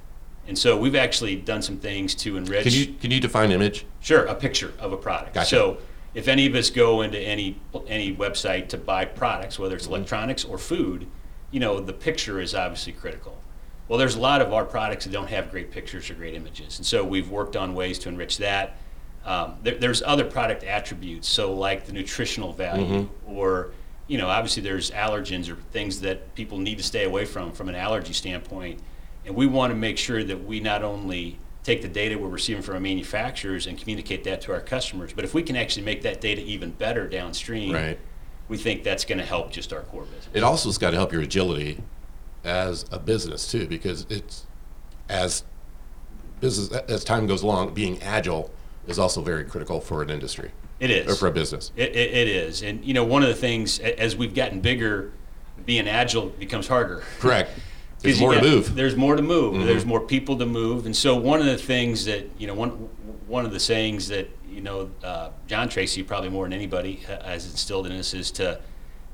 And 0.47 0.57
so 0.57 0.75
we've 0.75 0.95
actually 0.95 1.35
done 1.35 1.61
some 1.61 1.77
things 1.77 2.15
to 2.15 2.35
enrich. 2.35 2.63
Can 2.63 2.73
you 2.73 2.87
can 2.99 3.11
you 3.11 3.19
define 3.19 3.51
image? 3.51 3.85
Sure, 3.99 4.25
a 4.25 4.33
picture 4.33 4.73
of 4.79 4.91
a 4.91 4.97
product. 4.97 5.35
Gotcha. 5.35 5.47
So 5.47 5.77
if 6.13 6.27
any 6.27 6.45
of 6.47 6.55
us 6.55 6.69
go 6.69 7.01
into 7.01 7.19
any 7.19 7.59
any 7.87 8.15
website 8.15 8.69
to 8.69 8.77
buy 8.77 9.05
products, 9.05 9.59
whether 9.59 9.75
it's 9.75 9.85
Mm-hmm. 9.85 9.93
electronics 9.95 10.43
or 10.45 10.57
food, 10.57 11.07
you 11.51 11.59
know, 11.59 11.79
the 11.79 11.93
picture 11.93 12.39
is 12.39 12.53
obviously 12.55 12.93
critical. 12.93 13.37
Well, 13.87 13.97
there's 13.97 14.15
a 14.15 14.19
lot 14.19 14.41
of 14.41 14.51
our 14.53 14.65
products 14.65 15.05
that 15.05 15.11
don't 15.11 15.29
have 15.29 15.49
great 15.49 15.71
pictures 15.71 16.09
or 16.09 16.13
great 16.15 16.33
images, 16.33 16.77
and 16.77 16.85
so 16.85 17.03
we've 17.03 17.29
worked 17.29 17.55
on 17.55 17.73
ways 17.73 17.97
to 17.99 18.09
enrich 18.09 18.37
that. 18.39 18.77
Um, 19.25 19.55
there, 19.63 19.75
there's 19.75 20.01
other 20.01 20.23
product 20.25 20.63
attributes, 20.63 21.27
so 21.27 21.53
like 21.53 21.85
the 21.85 21.93
nutritional 21.93 22.51
value, 22.53 22.85
Mm-hmm. 22.85 23.31
or 23.37 23.71
you 24.07 24.17
know, 24.17 24.27
obviously 24.29 24.63
there's 24.63 24.89
allergens 24.91 25.49
or 25.49 25.55
things 25.73 25.99
that 26.01 26.33
people 26.33 26.57
need 26.57 26.77
to 26.77 26.83
stay 26.83 27.03
away 27.03 27.25
from 27.25 27.51
from 27.51 27.69
an 27.69 27.75
allergy 27.75 28.13
standpoint, 28.13 28.79
and 29.25 29.35
we 29.35 29.45
want 29.47 29.71
to 29.71 29.75
make 29.75 29.97
sure 29.97 30.23
that 30.23 30.43
we 30.45 30.59
not 30.59 30.81
only 30.83 31.37
take 31.67 31.81
the 31.81 31.87
data 31.89 32.17
we're 32.17 32.29
receiving 32.29 32.63
from 32.63 32.75
our 32.75 32.79
manufacturers 32.79 33.67
and 33.67 33.77
communicate 33.77 34.23
that 34.23 34.39
to 34.39 34.53
our 34.53 34.61
customers, 34.61 35.11
but 35.11 35.25
if 35.25 35.33
we 35.33 35.43
can 35.43 35.57
actually 35.57 35.83
make 35.83 36.01
that 36.01 36.21
data 36.21 36.41
even 36.41 36.71
better 36.71 37.09
downstream, 37.09 37.73
Right. 37.73 37.99
we 38.47 38.55
think 38.55 38.85
that's 38.85 39.03
going 39.03 39.17
to 39.17 39.25
help 39.25 39.51
just 39.51 39.73
our 39.73 39.81
core 39.81 40.03
business. 40.03 40.29
It 40.33 40.43
also 40.43 40.69
has 40.69 40.77
got 40.77 40.91
to 40.91 40.95
help 40.97 41.11
your 41.11 41.21
agility 41.23 41.83
as 42.45 42.85
a 42.89 42.97
business 42.97 43.51
too, 43.51 43.67
because 43.67 44.05
it's 44.09 44.45
as 45.09 45.43
business 46.39 46.71
as 46.87 47.03
time 47.03 47.27
goes 47.27 47.43
along, 47.43 47.73
being 47.73 48.01
agile 48.01 48.49
is 48.87 48.97
also 48.97 49.21
very 49.21 49.43
critical 49.43 49.81
for 49.81 50.01
an 50.01 50.09
industry 50.09 50.51
It 50.79 50.89
is. 50.89 51.11
or 51.11 51.15
for 51.15 51.27
a 51.27 51.31
business. 51.31 51.73
It, 51.75 51.93
it, 51.93 52.13
it 52.13 52.27
is. 52.29 52.63
And, 52.63 52.85
you 52.85 52.93
know, 52.93 53.03
one 53.03 53.23
of 53.23 53.27
the 53.27 53.35
things, 53.35 53.79
as 53.79 54.15
we've 54.15 54.33
gotten 54.33 54.61
bigger, 54.61 55.11
being 55.65 55.85
agile 55.89 56.27
becomes 56.27 56.69
harder. 56.69 57.03
Correct. 57.19 57.51
There's 58.07 58.19
more 58.21 58.33
to 58.33 58.41
move. 58.41 58.65
Mm-hmm. 58.65 58.75
There's 58.75 58.95
more 58.95 59.15
to 59.15 59.21
move. 59.21 59.65
There's 59.65 59.85
more 59.85 59.99
people 60.01 60.37
to 60.37 60.45
move. 60.45 60.85
And 60.85 60.95
so 60.95 61.15
one 61.15 61.39
of 61.39 61.45
the 61.45 61.57
things 61.57 62.05
that, 62.05 62.29
you 62.37 62.47
know, 62.47 62.53
one, 62.53 62.69
one 63.27 63.45
of 63.45 63.51
the 63.51 63.59
sayings 63.59 64.07
that, 64.07 64.29
you 64.49 64.61
know, 64.61 64.89
uh, 65.03 65.29
John 65.47 65.69
Tracy, 65.69 66.03
probably 66.03 66.29
more 66.29 66.45
than 66.45 66.53
anybody, 66.53 66.95
has 66.95 67.45
instilled 67.49 67.85
in 67.85 67.91
us 67.93 68.13
is 68.13 68.31
to 68.31 68.59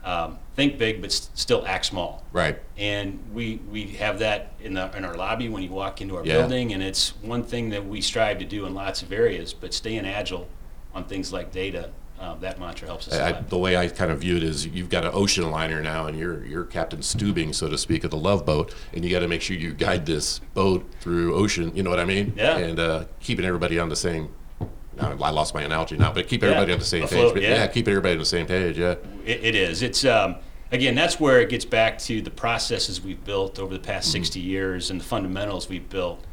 um, 0.05 0.38
think 0.55 0.77
big 0.77 1.01
but 1.01 1.12
s- 1.12 1.29
still 1.33 1.65
act 1.65 1.85
small. 1.85 2.23
Right. 2.33 2.59
And 2.77 3.19
we, 3.33 3.59
we 3.71 3.88
have 3.93 4.19
that 4.19 4.51
in, 4.62 4.73
the, 4.73 4.95
in 4.97 5.05
our 5.05 5.15
lobby 5.15 5.50
when 5.50 5.63
you 5.63 5.69
walk 5.71 6.01
into 6.01 6.17
our 6.17 6.25
Yeah. 6.25 6.39
building, 6.39 6.73
and 6.73 6.83
it's 6.83 7.09
one 7.21 7.43
thing 7.43 7.69
that 7.69 7.85
we 7.85 8.01
strive 8.01 8.39
to 8.39 8.45
do 8.45 8.65
in 8.65 8.73
lots 8.73 9.01
of 9.01 9.12
areas, 9.12 9.53
but 9.53 9.73
staying 9.73 10.05
agile 10.05 10.47
on 10.93 11.05
things 11.05 11.31
like 11.33 11.51
data, 11.51 11.89
uh, 12.20 12.36
that 12.36 12.60
mantra 12.60 12.88
helps 12.88 13.08
us 13.08 13.15
I, 13.15 13.34
the 13.41 13.58
way 13.58 13.75
I 13.75 13.88
kind 13.88 14.12
of 14.12 14.20
view 14.20 14.38
it 14.38 14.43
is 14.43 14.65
you've 14.67 14.89
got 14.89 15.03
an 15.05 15.12
ocean 15.13 15.50
liner 15.51 15.82
now, 15.82 16.08
and 16.08 16.17
you're 16.17 16.46
you're 16.46 16.63
Captain 16.63 17.00
Stubing, 17.00 17.53
so 17.53 17.67
to 17.70 17.77
speak, 17.77 18.03
of 18.03 18.12
the 18.12 18.17
Love 18.17 18.46
Boat, 18.46 18.74
and 18.93 19.03
you 19.03 19.12
got 19.12 19.20
to 19.20 19.27
make 19.27 19.41
sure 19.41 19.58
you 19.58 19.74
guide 19.74 20.05
this 20.05 20.39
boat 20.53 20.89
through 21.01 21.36
ocean. 21.36 21.75
You 21.75 21.84
know 21.84 21.89
what 21.89 22.00
I 22.00 22.05
mean? 22.05 22.34
Yeah. 22.38 22.58
And 22.58 22.79
uh, 22.79 23.05
keeping 23.20 23.46
everybody 23.46 23.79
on 23.79 23.89
the 23.89 23.96
same. 23.96 24.34
I 25.00 25.12
lost 25.32 25.55
my 25.55 25.63
analogy 25.63 25.98
now, 25.98 26.13
but 26.13 26.27
keep 26.27 26.43
Yeah. 26.43 26.50
everybody 26.50 26.74
on 26.74 26.79
the 26.79 26.86
same 26.86 27.03
Afloat, 27.03 27.29
page. 27.29 27.34
But 27.34 27.41
yeah. 27.43 27.55
yeah, 27.55 27.67
keep 27.67 27.88
everybody 27.88 28.13
on 28.13 28.20
the 28.20 28.25
same 28.25 28.46
page. 28.46 28.77
Yeah. 28.77 28.96
It, 29.25 29.43
it 29.43 29.55
is. 29.55 29.82
It's 29.82 30.05
um, 30.05 30.36
again. 30.72 30.93
That's 30.93 31.20
where 31.20 31.41
it 31.41 31.50
gets 31.50 31.65
back 31.65 31.98
to 32.00 32.22
the 32.22 32.29
processes 32.29 33.01
we've 33.01 33.24
built 33.25 33.58
over 33.60 33.74
the 33.74 33.79
past 33.79 34.10
Mm-hmm. 34.10 34.24
60 34.24 34.39
years 34.39 34.91
and 34.91 35.00
the 35.01 35.03
fundamentals 35.05 35.67
we've 35.67 35.89
built 35.89 36.24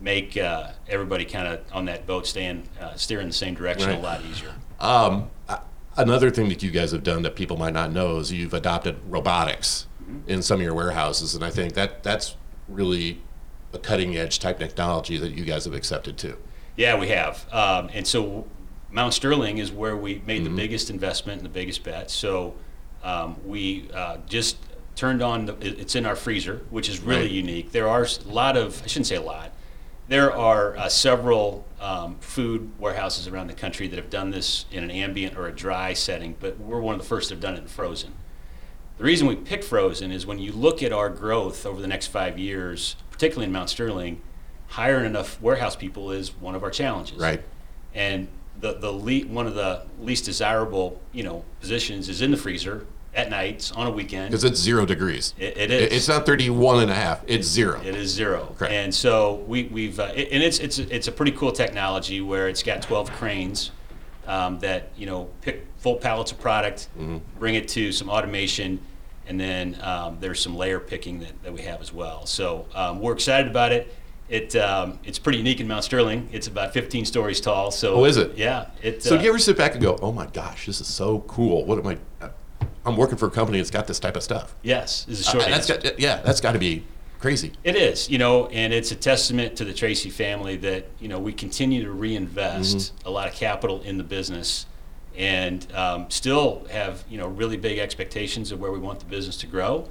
make 0.00 0.36
uh, 0.36 0.68
everybody 0.88 1.24
kind 1.24 1.48
of 1.48 1.60
on 1.72 1.86
that 1.86 2.06
boat 2.06 2.26
staying 2.26 2.68
uh, 2.80 2.94
steering 2.94 3.26
the 3.26 3.32
same 3.32 3.54
direction 3.54 3.88
Right. 3.90 3.98
a 3.98 4.02
lot 4.02 4.22
easier. 4.30 4.52
Um, 4.80 5.30
another 5.96 6.30
thing 6.30 6.48
that 6.50 6.62
you 6.62 6.70
guys 6.70 6.92
have 6.92 7.02
done 7.02 7.22
that 7.22 7.34
people 7.36 7.56
might 7.56 7.72
not 7.72 7.92
know 7.92 8.18
is 8.18 8.32
you've 8.32 8.54
adopted 8.54 8.96
robotics 9.08 9.86
Mm-hmm. 10.08 10.30
in 10.30 10.40
some 10.40 10.60
of 10.60 10.62
your 10.64 10.72
warehouses, 10.72 11.34
and 11.34 11.44
I 11.44 11.50
think 11.50 11.72
that 11.74 12.04
that's 12.04 12.36
really 12.68 13.20
a 13.72 13.78
cutting 13.78 14.16
edge 14.16 14.38
type 14.38 14.60
technology 14.60 15.16
that 15.16 15.32
you 15.32 15.44
guys 15.44 15.64
have 15.64 15.74
accepted 15.74 16.16
too. 16.16 16.36
Yeah, 16.76 16.96
we 16.96 17.08
have. 17.08 17.44
Um, 17.52 17.90
and 17.92 18.06
so 18.06 18.46
Mount 18.92 19.14
Sterling 19.14 19.58
is 19.58 19.72
where 19.72 19.96
we 19.96 20.22
made 20.24 20.44
the 20.44 20.50
biggest 20.50 20.90
investment 20.90 21.38
and 21.40 21.44
the 21.44 21.52
biggest 21.52 21.82
bet. 21.82 22.08
So 22.12 22.54
um, 23.02 23.34
we 23.44 23.90
uh, 23.92 24.18
just 24.28 24.58
turned 24.94 25.22
on, 25.22 25.46
the, 25.46 25.56
it's 25.60 25.96
in 25.96 26.06
our 26.06 26.14
freezer, 26.14 26.60
which 26.70 26.88
is 26.88 27.00
really 27.00 27.22
Right. 27.22 27.30
unique. 27.32 27.72
There 27.72 27.88
are 27.88 28.04
a 28.04 28.28
lot 28.32 28.56
of, 28.56 28.80
I 28.84 28.86
shouldn't 28.86 29.08
say 29.08 29.16
a 29.16 29.20
lot, 29.22 29.50
there 30.08 30.32
are 30.32 30.76
uh, 30.76 30.88
several 30.88 31.66
um, 31.80 32.16
food 32.20 32.70
warehouses 32.78 33.26
around 33.26 33.48
the 33.48 33.54
country 33.54 33.88
that 33.88 33.96
have 33.96 34.10
done 34.10 34.30
this 34.30 34.66
in 34.70 34.84
an 34.84 34.90
ambient 34.90 35.36
or 35.36 35.46
a 35.46 35.52
dry 35.52 35.92
setting, 35.92 36.36
but 36.38 36.58
we're 36.58 36.80
one 36.80 36.94
of 36.94 37.00
the 37.00 37.06
first 37.06 37.28
that 37.28 37.34
have 37.34 37.42
done 37.42 37.54
it 37.54 37.58
in 37.58 37.66
frozen. 37.66 38.12
The 38.98 39.04
reason 39.04 39.26
we 39.26 39.36
picked 39.36 39.64
frozen 39.64 40.10
is 40.10 40.24
when 40.24 40.38
you 40.38 40.52
look 40.52 40.82
at 40.82 40.92
our 40.92 41.10
growth 41.10 41.66
over 41.66 41.80
the 41.80 41.88
next 41.88 42.06
five 42.06 42.38
years, 42.38 42.96
particularly 43.10 43.46
in 43.46 43.52
Mount 43.52 43.68
Sterling, 43.68 44.22
hiring 44.68 45.04
enough 45.06 45.40
warehouse 45.42 45.76
people 45.76 46.10
is 46.10 46.34
one 46.36 46.54
of 46.54 46.62
our 46.62 46.70
challenges. 46.70 47.18
Right. 47.18 47.42
And 47.94 48.28
the, 48.58 48.74
the 48.74 48.90
le- 48.90 49.26
one 49.26 49.46
of 49.46 49.54
the 49.54 49.84
least 50.00 50.24
desirable, 50.24 51.00
you 51.12 51.24
know, 51.24 51.44
positions 51.60 52.08
is 52.08 52.22
in 52.22 52.30
the 52.30 52.36
freezer 52.36 52.86
at 53.16 53.30
nights 53.30 53.72
on 53.72 53.86
a 53.86 53.90
weekend. 53.90 54.30
Because 54.30 54.44
it's 54.44 54.60
zero 54.60 54.84
degrees. 54.86 55.34
It- 55.38 55.56
it 55.56 55.70
is. 55.70 55.92
It's 55.92 56.08
not 56.08 56.26
31 56.26 56.82
and 56.82 56.90
a 56.90 56.94
half. 56.94 57.22
It's 57.26 57.48
zero. 57.48 57.80
It 57.82 57.94
is 57.96 58.10
zero. 58.10 58.54
Correct. 58.58 58.72
And 58.74 58.94
so 58.94 59.36
we, 59.48 59.64
we've, 59.64 59.98
uh, 59.98 60.12
it- 60.14 60.28
and 60.30 60.42
it's, 60.42 60.58
it's, 60.58 60.78
it's 60.78 61.08
a 61.08 61.12
pretty 61.12 61.32
cool 61.32 61.50
technology 61.50 62.20
where 62.20 62.48
it's 62.48 62.62
got 62.62 62.82
12 62.82 63.10
cranes 63.12 63.70
um, 64.26 64.58
that, 64.60 64.90
you 64.96 65.06
know, 65.06 65.30
pick 65.40 65.66
full 65.78 65.96
pallets 65.96 66.30
of 66.30 66.38
product, 66.38 66.88
Mm-hmm. 66.98 67.18
bring 67.38 67.54
it 67.54 67.68
to 67.68 67.90
some 67.90 68.10
automation, 68.10 68.80
and 69.26 69.40
then 69.40 69.78
um, 69.82 70.18
there's 70.20 70.38
some 70.40 70.54
layer 70.56 70.78
picking 70.78 71.20
that, 71.20 71.42
that 71.42 71.52
we 71.52 71.62
have 71.62 71.80
as 71.80 71.92
well. 71.92 72.26
So 72.26 72.66
um, 72.74 73.00
we're 73.00 73.12
excited 73.14 73.50
about 73.50 73.72
it. 73.72 73.94
It, 74.28 74.56
um, 74.56 74.98
it's 75.04 75.18
pretty 75.20 75.38
unique 75.38 75.60
in 75.60 75.68
Mount 75.68 75.84
Sterling. 75.84 76.28
It's 76.32 76.48
about 76.48 76.72
15 76.72 77.04
stories 77.04 77.40
tall. 77.40 77.70
So 77.70 77.94
Oh, 77.94 78.04
is 78.04 78.16
it? 78.16 78.36
Yeah. 78.36 78.66
It, 78.82 79.02
So 79.02 79.14
uh, 79.14 79.18
do 79.18 79.24
you 79.24 79.30
ever 79.30 79.38
sit 79.38 79.56
back 79.56 79.72
and 79.74 79.80
go, 79.82 79.96
"Oh 80.02 80.10
my 80.10 80.26
gosh, 80.26 80.66
this 80.66 80.80
is 80.80 80.88
so 80.88 81.20
cool. 81.28 81.64
What 81.64 81.78
am 81.78 81.86
I 81.86 82.28
I'm 82.86 82.96
working 82.96 83.18
for 83.18 83.26
a 83.26 83.30
company 83.30 83.58
that's 83.58 83.70
got 83.70 83.86
this 83.86 83.98
type 84.00 84.16
of 84.16 84.22
stuff." 84.22 84.54
Yes, 84.62 85.04
is 85.08 85.20
a 85.20 85.24
short 85.24 85.44
Uh, 85.44 85.48
that's 85.50 85.66
got, 85.66 85.98
yeah, 85.98 86.22
that's 86.22 86.40
got 86.40 86.52
to 86.52 86.58
be 86.58 86.84
crazy. 87.18 87.52
It 87.64 87.76
is, 87.76 88.08
you 88.08 88.18
know, 88.18 88.46
and 88.48 88.72
it's 88.72 88.92
a 88.92 88.96
testament 88.96 89.56
to 89.56 89.64
the 89.64 89.74
Tracy 89.74 90.10
family 90.10 90.56
that 90.58 90.86
you 91.00 91.08
know 91.08 91.18
we 91.18 91.32
continue 91.32 91.82
to 91.84 91.90
reinvest 91.90 92.76
Mm-hmm. 92.76 93.08
a 93.08 93.10
lot 93.10 93.28
of 93.28 93.34
capital 93.34 93.80
in 93.82 93.98
the 93.98 94.04
business, 94.04 94.66
and 95.16 95.66
um, 95.74 96.10
still 96.10 96.66
have 96.70 97.04
you 97.08 97.18
know 97.18 97.26
really 97.28 97.56
big 97.56 97.78
expectations 97.78 98.52
of 98.52 98.60
where 98.60 98.72
we 98.72 98.78
want 98.78 98.98
the 99.00 99.06
business 99.06 99.36
to 99.38 99.46
grow, 99.46 99.88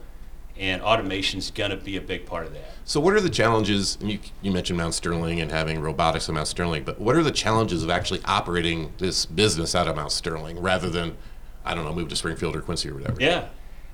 and 0.58 0.82
automation's 0.82 1.52
going 1.52 1.72
to 1.72 1.78
be 1.78 1.98
a 1.98 2.02
big 2.02 2.26
part 2.26 2.46
of 2.46 2.54
that. 2.54 2.72
So 2.86 3.00
what 3.00 3.14
are 3.16 3.22
the 3.22 3.30
challenges? 3.30 3.98
and 4.00 4.12
You, 4.12 4.20
you 4.44 4.52
mentioned 4.52 4.78
Mount 4.78 4.94
Sterling 4.94 5.42
and 5.42 5.52
having 5.52 5.82
robotics 5.82 6.30
at 6.30 6.36
Mount 6.36 6.48
Sterling, 6.48 6.84
but 6.84 7.02
what 7.02 7.16
are 7.16 7.24
the 7.24 7.32
challenges 7.32 7.84
of 7.84 7.90
actually 7.90 8.22
operating 8.26 8.94
this 9.00 9.26
business 9.26 9.74
out 9.74 9.88
of 9.88 9.96
Mount 9.96 10.12
Sterling 10.12 10.60
rather 10.62 10.90
than, 10.90 11.18
I 11.66 11.74
don't 11.74 11.84
know, 11.84 11.94
move 11.94 12.10
to 12.10 12.16
Springfield 12.16 12.56
or 12.56 12.62
Quincy 12.62 12.90
or 12.90 12.94
whatever? 12.94 13.18
Yeah, 13.20 13.48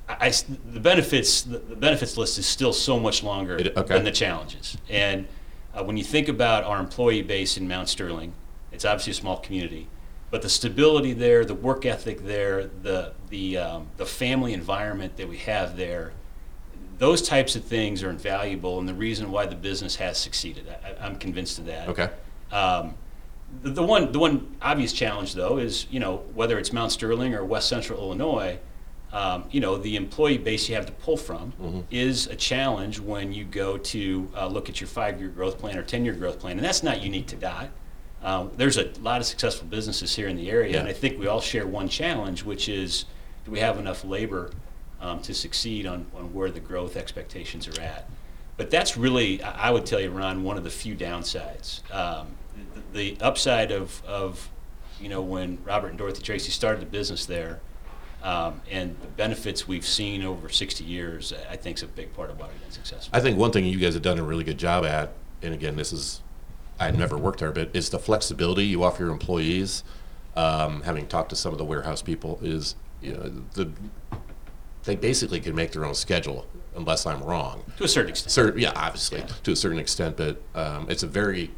I, 0.09 0.31
the 0.73 0.79
benefits 0.79 1.41
the, 1.43 1.59
the 1.59 1.75
benefits 1.75 2.17
list 2.17 2.37
is 2.37 2.45
still 2.45 2.73
so 2.73 2.99
much 2.99 3.23
longer 3.23 3.57
It- 3.57 3.77
okay. 3.77 3.95
than 3.95 4.03
the 4.03 4.11
challenges. 4.11 4.77
And 4.89 5.27
uh, 5.73 5.83
when 5.83 5.95
you 5.97 6.03
think 6.03 6.27
about 6.27 6.65
our 6.65 6.79
employee 6.79 7.21
base 7.21 7.55
in 7.57 7.67
Mount 7.67 7.87
Sterling, 7.87 8.33
it's 8.73 8.83
obviously 8.83 9.11
a 9.11 9.13
small 9.15 9.37
community, 9.37 9.87
but 10.29 10.41
the 10.41 10.49
stability 10.49 11.13
there, 11.13 11.45
the 11.45 11.55
work 11.55 11.85
ethic 11.85 12.25
there, 12.25 12.69
the 12.83 13.13
the 13.29 13.57
um, 13.57 13.87
the 13.97 14.05
family 14.05 14.53
environment 14.53 15.15
that 15.17 15.27
we 15.29 15.37
have 15.37 15.77
there. 15.77 16.11
Those 16.97 17.21
types 17.23 17.55
of 17.55 17.63
things 17.63 18.03
are 18.03 18.09
invaluable, 18.11 18.77
and 18.79 18.87
the 18.87 18.93
reason 18.93 19.31
why 19.31 19.45
the 19.47 19.55
business 19.55 19.95
has 19.95 20.17
succeeded. 20.19 20.67
I, 20.69 20.89
I- 20.89 21.05
I'm 21.05 21.15
convinced 21.15 21.57
of 21.59 21.65
that. 21.65 21.87
Okay. 21.87 22.09
Um, 22.51 22.93
the, 23.62 23.70
the 23.70 23.84
one, 23.84 24.12
the 24.12 24.20
one 24.20 24.55
obvious 24.62 24.93
challenge, 24.93 25.34
though, 25.34 25.58
is 25.58 25.88
you 25.91 26.00
know 26.00 26.17
whether 26.34 26.58
it's 26.58 26.74
Mount 26.74 26.91
Sterling 26.91 27.34
or 27.34 27.46
West 27.46 27.70
Central 27.70 28.00
Illinois, 28.00 28.60
um, 29.13 29.46
you 29.51 29.60
know 29.60 29.77
the 29.77 29.96
employee 29.96 30.38
base 30.38 30.70
you 30.70 30.75
have 30.75 30.86
to 30.86 30.91
pull 30.93 31.17
from 31.17 31.53
is 31.91 32.27
a 32.27 32.36
challenge 32.36 33.00
when 33.00 33.34
you 33.34 33.43
go 33.43 33.77
to 33.77 34.29
uh, 34.36 34.48
look 34.48 34.70
at 34.70 34.79
your 34.79 34.88
five-year 34.88 35.29
growth 35.29 35.58
plan 35.60 35.77
or 35.77 35.84
ten-year 35.84 36.13
growth 36.13 36.39
plan, 36.39 36.58
and 36.58 36.65
that's 36.65 36.84
not 36.84 37.01
unique 37.01 37.27
to 37.27 37.36
Dot. 37.36 37.70
Um, 38.24 38.51
there's 38.55 38.77
a 38.77 38.91
lot 39.01 39.20
of 39.20 39.25
successful 39.25 39.67
businesses 39.67 40.15
here 40.15 40.27
in 40.27 40.38
the 40.38 40.50
area, 40.51 40.79
and 40.79 40.88
I 40.88 40.93
think 40.93 41.20
we 41.20 41.27
all 41.27 41.41
share 41.41 41.65
one 41.65 41.89
challenge, 41.89 42.43
which 42.43 42.70
is 42.70 43.05
do 43.46 43.51
we 43.51 43.60
have 43.60 43.79
enough 43.79 44.03
labor 44.05 44.51
um, 45.01 45.22
to 45.24 45.34
succeed 45.34 45.88
on, 45.88 46.05
on 46.15 46.31
where 46.34 46.51
the 46.51 46.60
growth 46.60 46.96
expectations 46.96 47.67
are 47.67 47.81
at? 47.81 48.08
But 48.58 48.70
that's 48.70 48.96
really, 48.96 49.41
I 49.41 49.70
I 49.70 49.72
would 49.72 49.86
tell 49.88 50.00
you, 50.00 50.12
Ron, 50.12 50.43
one 50.43 50.58
of 50.58 50.63
the 50.63 50.70
few 50.70 50.96
downsides. 50.96 51.81
Um, 51.91 52.27
the, 52.74 52.98
the 52.98 53.22
upside 53.22 53.72
of, 53.72 54.03
of, 54.05 54.50
you 55.00 55.10
know, 55.10 55.22
when 55.22 55.58
Robert 55.63 55.89
and 55.89 55.98
Dorothy 55.98 56.22
Tracy 56.22 56.51
started 56.51 56.81
the 56.81 56.86
business 56.86 57.25
there, 57.25 57.60
um, 58.24 58.62
and 58.70 58.96
the 59.01 59.08
benefits 59.08 59.67
we've 59.67 59.86
seen 59.86 60.24
over 60.24 60.48
60 60.48 60.84
years, 60.84 61.34
I 61.50 61.55
think 61.55 61.77
is 61.77 61.84
a 61.84 61.88
big 61.88 62.13
part 62.13 62.29
of 62.29 62.39
why 62.39 62.48
we've 62.48 62.62
been 62.62 62.72
successful. 62.72 63.10
I 63.13 63.20
think 63.20 63.38
one 63.38 63.51
thing 63.51 63.65
you 63.65 63.79
guys 63.79 63.96
have 63.96 64.03
done 64.03 64.20
a 64.20 64.24
really 64.24 64.43
good 64.43 64.60
job 64.60 64.86
at, 64.86 65.13
and 65.41 65.53
again, 65.53 65.75
this 65.75 65.91
is, 65.91 66.22
I've 66.79 66.98
never 66.98 67.17
worked 67.17 67.39
there, 67.39 67.51
but 67.51 67.72
is 67.74 67.89
the 67.89 68.00
flexibility 68.00 68.65
you 68.65 68.84
offer 68.84 69.03
your 69.03 69.12
employees. 69.12 69.84
Um, 70.36 70.84
having 70.84 71.08
talked 71.08 71.29
to 71.31 71.36
some 71.36 71.51
of 71.51 71.58
the 71.58 71.65
warehouse 71.65 72.01
people, 72.01 72.39
is 72.41 72.75
you 73.01 73.13
know 73.13 73.31
the 73.53 73.70
they 74.84 74.96
basically 74.96 75.39
can 75.39 75.55
make 75.55 75.72
their 75.72 75.86
own 75.86 75.93
schedule, 75.93 76.48
unless 76.75 77.05
I'm 77.05 77.22
wrong. 77.22 77.63
to 77.77 77.84
a 77.84 77.88
certain 77.88 78.12
extent. 78.12 78.31
Cer 78.31 78.58
yeah, 78.58 78.72
obviously 78.75 79.24
to 79.43 79.51
a 79.51 79.55
certain 79.55 79.77
extent, 79.77 80.17
but 80.17 80.41
um, 80.55 80.88
it's 80.89 81.03
a 81.03 81.08
very 81.08 81.51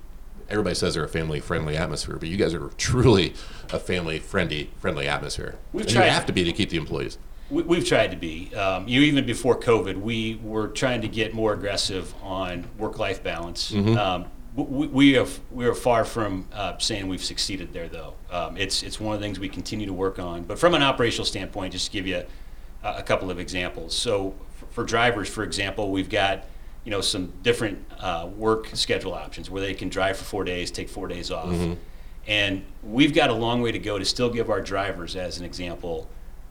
everybody 0.54 0.76
says 0.76 0.94
they're 0.94 1.04
a 1.04 1.10
family 1.10 1.40
friendly 1.40 1.76
atmosphere, 1.76 2.16
but 2.18 2.30
you 2.30 2.38
guys 2.38 2.54
are 2.54 2.70
truly 2.78 3.34
a 3.72 3.80
family 3.80 4.20
friendly 4.20 4.70
friendly 4.80 5.08
atmosphere. 5.08 5.56
We've 5.74 5.86
and 5.86 5.94
tried- 5.94 6.06
you 6.06 6.12
have 6.12 6.26
to 6.28 6.34
be 6.34 6.44
to 6.44 6.54
keep 6.54 6.70
the 6.70 6.78
employees. 6.78 7.18
We, 7.50 7.64
we've 7.64 7.86
tried 7.86 8.12
to 8.12 8.18
be. 8.18 8.54
Um, 8.56 8.88
you 8.88 9.02
even 9.02 9.26
before 9.26 9.60
COVID, 9.60 10.00
we 10.00 10.40
were 10.42 10.70
trying 10.70 11.02
to 11.02 11.08
get 11.08 11.34
more 11.34 11.54
aggressive 11.54 12.14
on 12.24 12.66
work-life 12.78 13.22
balance. 13.22 13.74
Um, 13.74 14.26
we, 14.56 14.88
we 14.88 15.14
have 15.14 15.40
we 15.52 15.66
are 15.66 15.74
far 15.74 16.06
from 16.06 16.48
uh, 16.54 16.78
saying 16.78 17.08
we've 17.08 17.24
succeeded 17.24 17.74
there, 17.74 17.90
though. 17.90 18.14
Um, 18.32 18.56
it's 18.56 18.84
it's 18.84 19.00
one 19.00 19.16
of 19.16 19.20
the 19.20 19.26
things 19.26 19.40
we 19.40 19.50
continue 19.50 19.88
to 19.88 19.94
work 19.94 20.20
on. 20.20 20.44
But 20.44 20.60
from 20.60 20.76
an 20.76 20.84
operational 20.84 21.26
standpoint, 21.26 21.74
just 21.74 21.88
to 21.88 21.92
give 21.92 22.06
you 22.08 22.24
a, 22.84 22.90
a 23.00 23.04
couple 23.04 23.32
of 23.32 23.40
examples. 23.40 23.96
So 23.96 24.36
for, 24.56 24.66
for 24.68 24.84
drivers, 24.84 25.28
for 25.28 25.44
example, 25.44 25.92
we've 25.92 26.10
got 26.10 26.46
you 26.84 26.92
know 26.92 27.02
some 27.02 27.32
different 27.44 27.86
uh, 28.00 28.30
work 28.36 28.68
schedule 28.74 29.14
options 29.14 29.50
where 29.50 29.62
they 29.62 29.74
can 29.74 29.90
drive 29.90 30.18
for 30.18 30.24
four 30.26 30.44
days, 30.44 30.72
take 30.72 30.90
four 30.90 31.08
days 31.08 31.32
off. 31.32 31.54
And 32.28 32.64
we've 32.82 33.14
got 33.14 33.30
a 33.30 33.34
long 33.34 33.62
way 33.62 33.72
to 33.72 33.80
go 33.80 34.00
to 34.00 34.06
still 34.06 34.30
give 34.30 34.50
our 34.50 34.62
drivers, 34.62 35.16
as 35.16 35.40
an 35.40 35.46
example, 35.46 36.10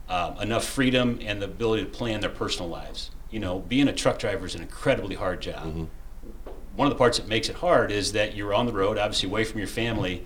um, 0.09 0.37
enough 0.39 0.63
freedom 0.65 1.19
and 1.23 1.41
the 1.41 1.45
ability 1.45 1.83
to 1.83 1.89
plan 1.89 2.19
their 2.19 2.29
personal 2.29 2.69
lives. 2.69 3.09
You 3.31 3.39
know, 3.39 3.59
being 3.59 3.87
a 3.87 3.93
truck 3.93 4.19
driver 4.19 4.45
is 4.45 4.53
an 4.53 4.61
incredibly 4.61 5.15
hard 5.15 5.41
job. 5.41 5.87
One 6.75 6.87
of 6.87 6.93
the 6.93 6.97
parts 6.97 7.17
that 7.17 7.27
makes 7.27 7.49
it 7.49 7.55
hard 7.57 7.91
is 7.91 8.11
that 8.13 8.35
you're 8.35 8.53
on 8.53 8.65
the 8.67 8.73
road, 8.73 8.97
obviously 8.97 9.29
away 9.29 9.43
from 9.43 9.59
your 9.59 9.67
family, 9.67 10.25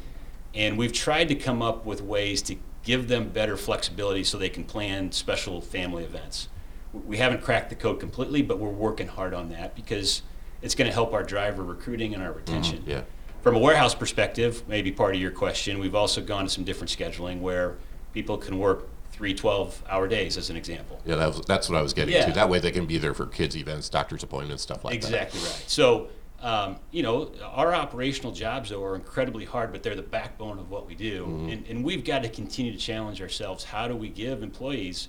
and 0.53 0.77
we've 0.77 0.93
tried 0.93 1.27
to 1.29 1.35
come 1.35 1.61
up 1.61 1.85
with 1.85 2.01
ways 2.01 2.41
to 2.43 2.55
give 2.83 3.07
them 3.09 3.29
better 3.29 3.55
flexibility 3.57 4.23
so 4.23 4.37
they 4.37 4.49
can 4.49 4.63
plan 4.63 5.11
special 5.11 5.59
family 5.61 6.03
events. 6.03 6.47
We 6.93 7.17
haven't 7.17 7.41
cracked 7.41 7.69
the 7.69 7.75
code 7.75 7.99
completely, 7.99 8.41
but 8.41 8.59
we're 8.59 8.69
working 8.69 9.07
hard 9.07 9.33
on 9.33 9.49
that 9.49 9.75
because 9.75 10.21
it's 10.61 10.75
going 10.75 10.87
to 10.87 10.93
help 10.93 11.13
our 11.13 11.23
driver 11.23 11.63
recruiting 11.63 12.13
and 12.13 12.23
our 12.23 12.31
retention. 12.31 12.83
yeah. 12.85 13.01
From 13.41 13.55
a 13.55 13.59
warehouse 13.59 13.93
perspective, 13.95 14.63
maybe 14.67 14.91
part 14.91 15.15
of 15.15 15.21
your 15.21 15.31
question, 15.31 15.79
we've 15.79 15.95
also 15.95 16.21
gone 16.21 16.45
to 16.45 16.49
some 16.49 16.63
different 16.63 16.89
scheduling 16.89 17.39
where 17.39 17.77
people 18.13 18.37
can 18.37 18.57
work 18.57 18.89
three 19.11 19.33
12 19.33 19.83
hour 19.89 20.07
days, 20.07 20.37
as 20.37 20.49
an 20.49 20.57
example. 20.57 20.99
Yeah, 21.05 21.15
that 21.15 21.27
was, 21.27 21.41
that's 21.41 21.69
what 21.69 21.77
I 21.77 21.81
was 21.81 21.93
getting 21.93 22.13
Yeah. 22.15 22.25
to. 22.25 22.31
That 22.33 22.49
way 22.49 22.59
they 22.59 22.71
can 22.71 22.85
be 22.85 22.97
there 22.97 23.13
for 23.13 23.25
kids' 23.25 23.55
events, 23.55 23.89
doctor's 23.89 24.23
appointments, 24.23 24.63
stuff 24.63 24.83
like 24.83 25.01
that. 25.01 25.07
Exactly 25.07 25.39
right. 25.41 25.63
So, 25.67 26.09
um, 26.41 26.77
you 26.91 27.03
know, 27.03 27.31
our 27.43 27.73
operational 27.73 28.31
jobs, 28.31 28.69
though, 28.69 28.83
are 28.83 28.95
incredibly 28.95 29.45
hard, 29.45 29.71
but 29.71 29.81
they're 29.81 29.95
the 29.95 30.01
backbone 30.03 30.59
of 30.59 30.69
what 30.69 30.85
we 30.87 30.93
do. 30.95 31.25
Mm-hmm. 31.25 31.49
And, 31.49 31.67
and 31.67 31.83
we've 31.83 32.03
got 32.03 32.23
to 32.23 32.29
continue 32.29 32.71
to 32.71 32.77
challenge 32.77 33.21
ourselves. 33.21 33.63
How 33.63 33.87
do 33.87 33.95
we 33.95 34.09
give 34.09 34.43
employees 34.43 35.07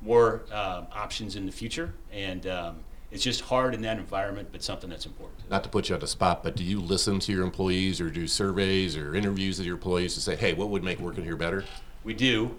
more 0.00 0.42
um, 0.52 0.86
options 0.92 1.36
in 1.36 1.46
the 1.46 1.52
future? 1.52 1.92
And 2.12 2.46
um, 2.46 2.76
it's 3.10 3.22
just 3.22 3.40
hard 3.42 3.74
in 3.74 3.82
that 3.82 3.98
environment, 3.98 4.48
but 4.52 4.62
something 4.62 4.90
that's 4.90 5.06
important. 5.06 5.48
Not 5.50 5.64
to 5.64 5.70
put 5.70 5.88
you 5.88 5.94
on 5.94 6.00
the 6.00 6.06
spot, 6.06 6.42
but 6.42 6.56
do 6.56 6.64
you 6.64 6.80
listen 6.80 7.20
to 7.20 7.32
your 7.32 7.42
employees 7.42 8.00
or 8.00 8.10
do 8.10 8.26
surveys 8.26 8.96
or 8.96 9.14
interviews 9.14 9.58
with 9.58 9.66
your 9.66 9.76
employees 9.76 10.14
to 10.14 10.20
say, 10.20 10.36
hey, 10.36 10.52
what 10.52 10.68
would 10.70 10.84
make 10.84 11.00
working 11.00 11.24
here 11.24 11.36
better? 11.36 11.64
We 12.04 12.14
do, 12.14 12.54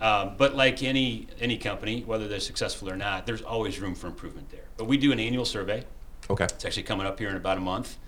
um, 0.00 0.34
but 0.36 0.54
like 0.54 0.82
any 0.82 1.28
any 1.40 1.58
company, 1.58 2.02
whether 2.02 2.28
they're 2.28 2.40
successful 2.40 2.90
or 2.90 2.96
not, 2.96 3.26
there's 3.26 3.42
always 3.42 3.80
room 3.80 3.94
for 3.94 4.06
improvement 4.06 4.50
there. 4.50 4.64
But 4.76 4.86
we 4.86 4.96
do 4.96 5.12
an 5.12 5.20
annual 5.20 5.44
survey. 5.44 5.84
Okay. 6.30 6.44
It's 6.44 6.64
actually 6.64 6.84
coming 6.84 7.06
up 7.06 7.18
here 7.18 7.28
in 7.28 7.36
about 7.36 7.58
a 7.58 7.60
month, 7.60 7.98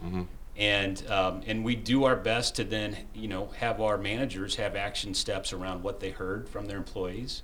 and 0.57 1.11
um, 1.11 1.43
and 1.47 1.64
we 1.64 1.75
do 1.75 2.05
our 2.05 2.17
best 2.17 2.57
to 2.57 2.64
then 2.64 2.97
you 3.12 3.29
know 3.29 3.47
have 3.59 3.81
our 3.81 3.99
managers 3.99 4.57
have 4.57 4.76
action 4.76 5.14
steps 5.14 5.53
around 5.53 5.83
what 5.83 6.00
they 6.00 6.11
heard 6.11 6.49
from 6.49 6.67
their 6.67 6.76
employees. 6.76 7.43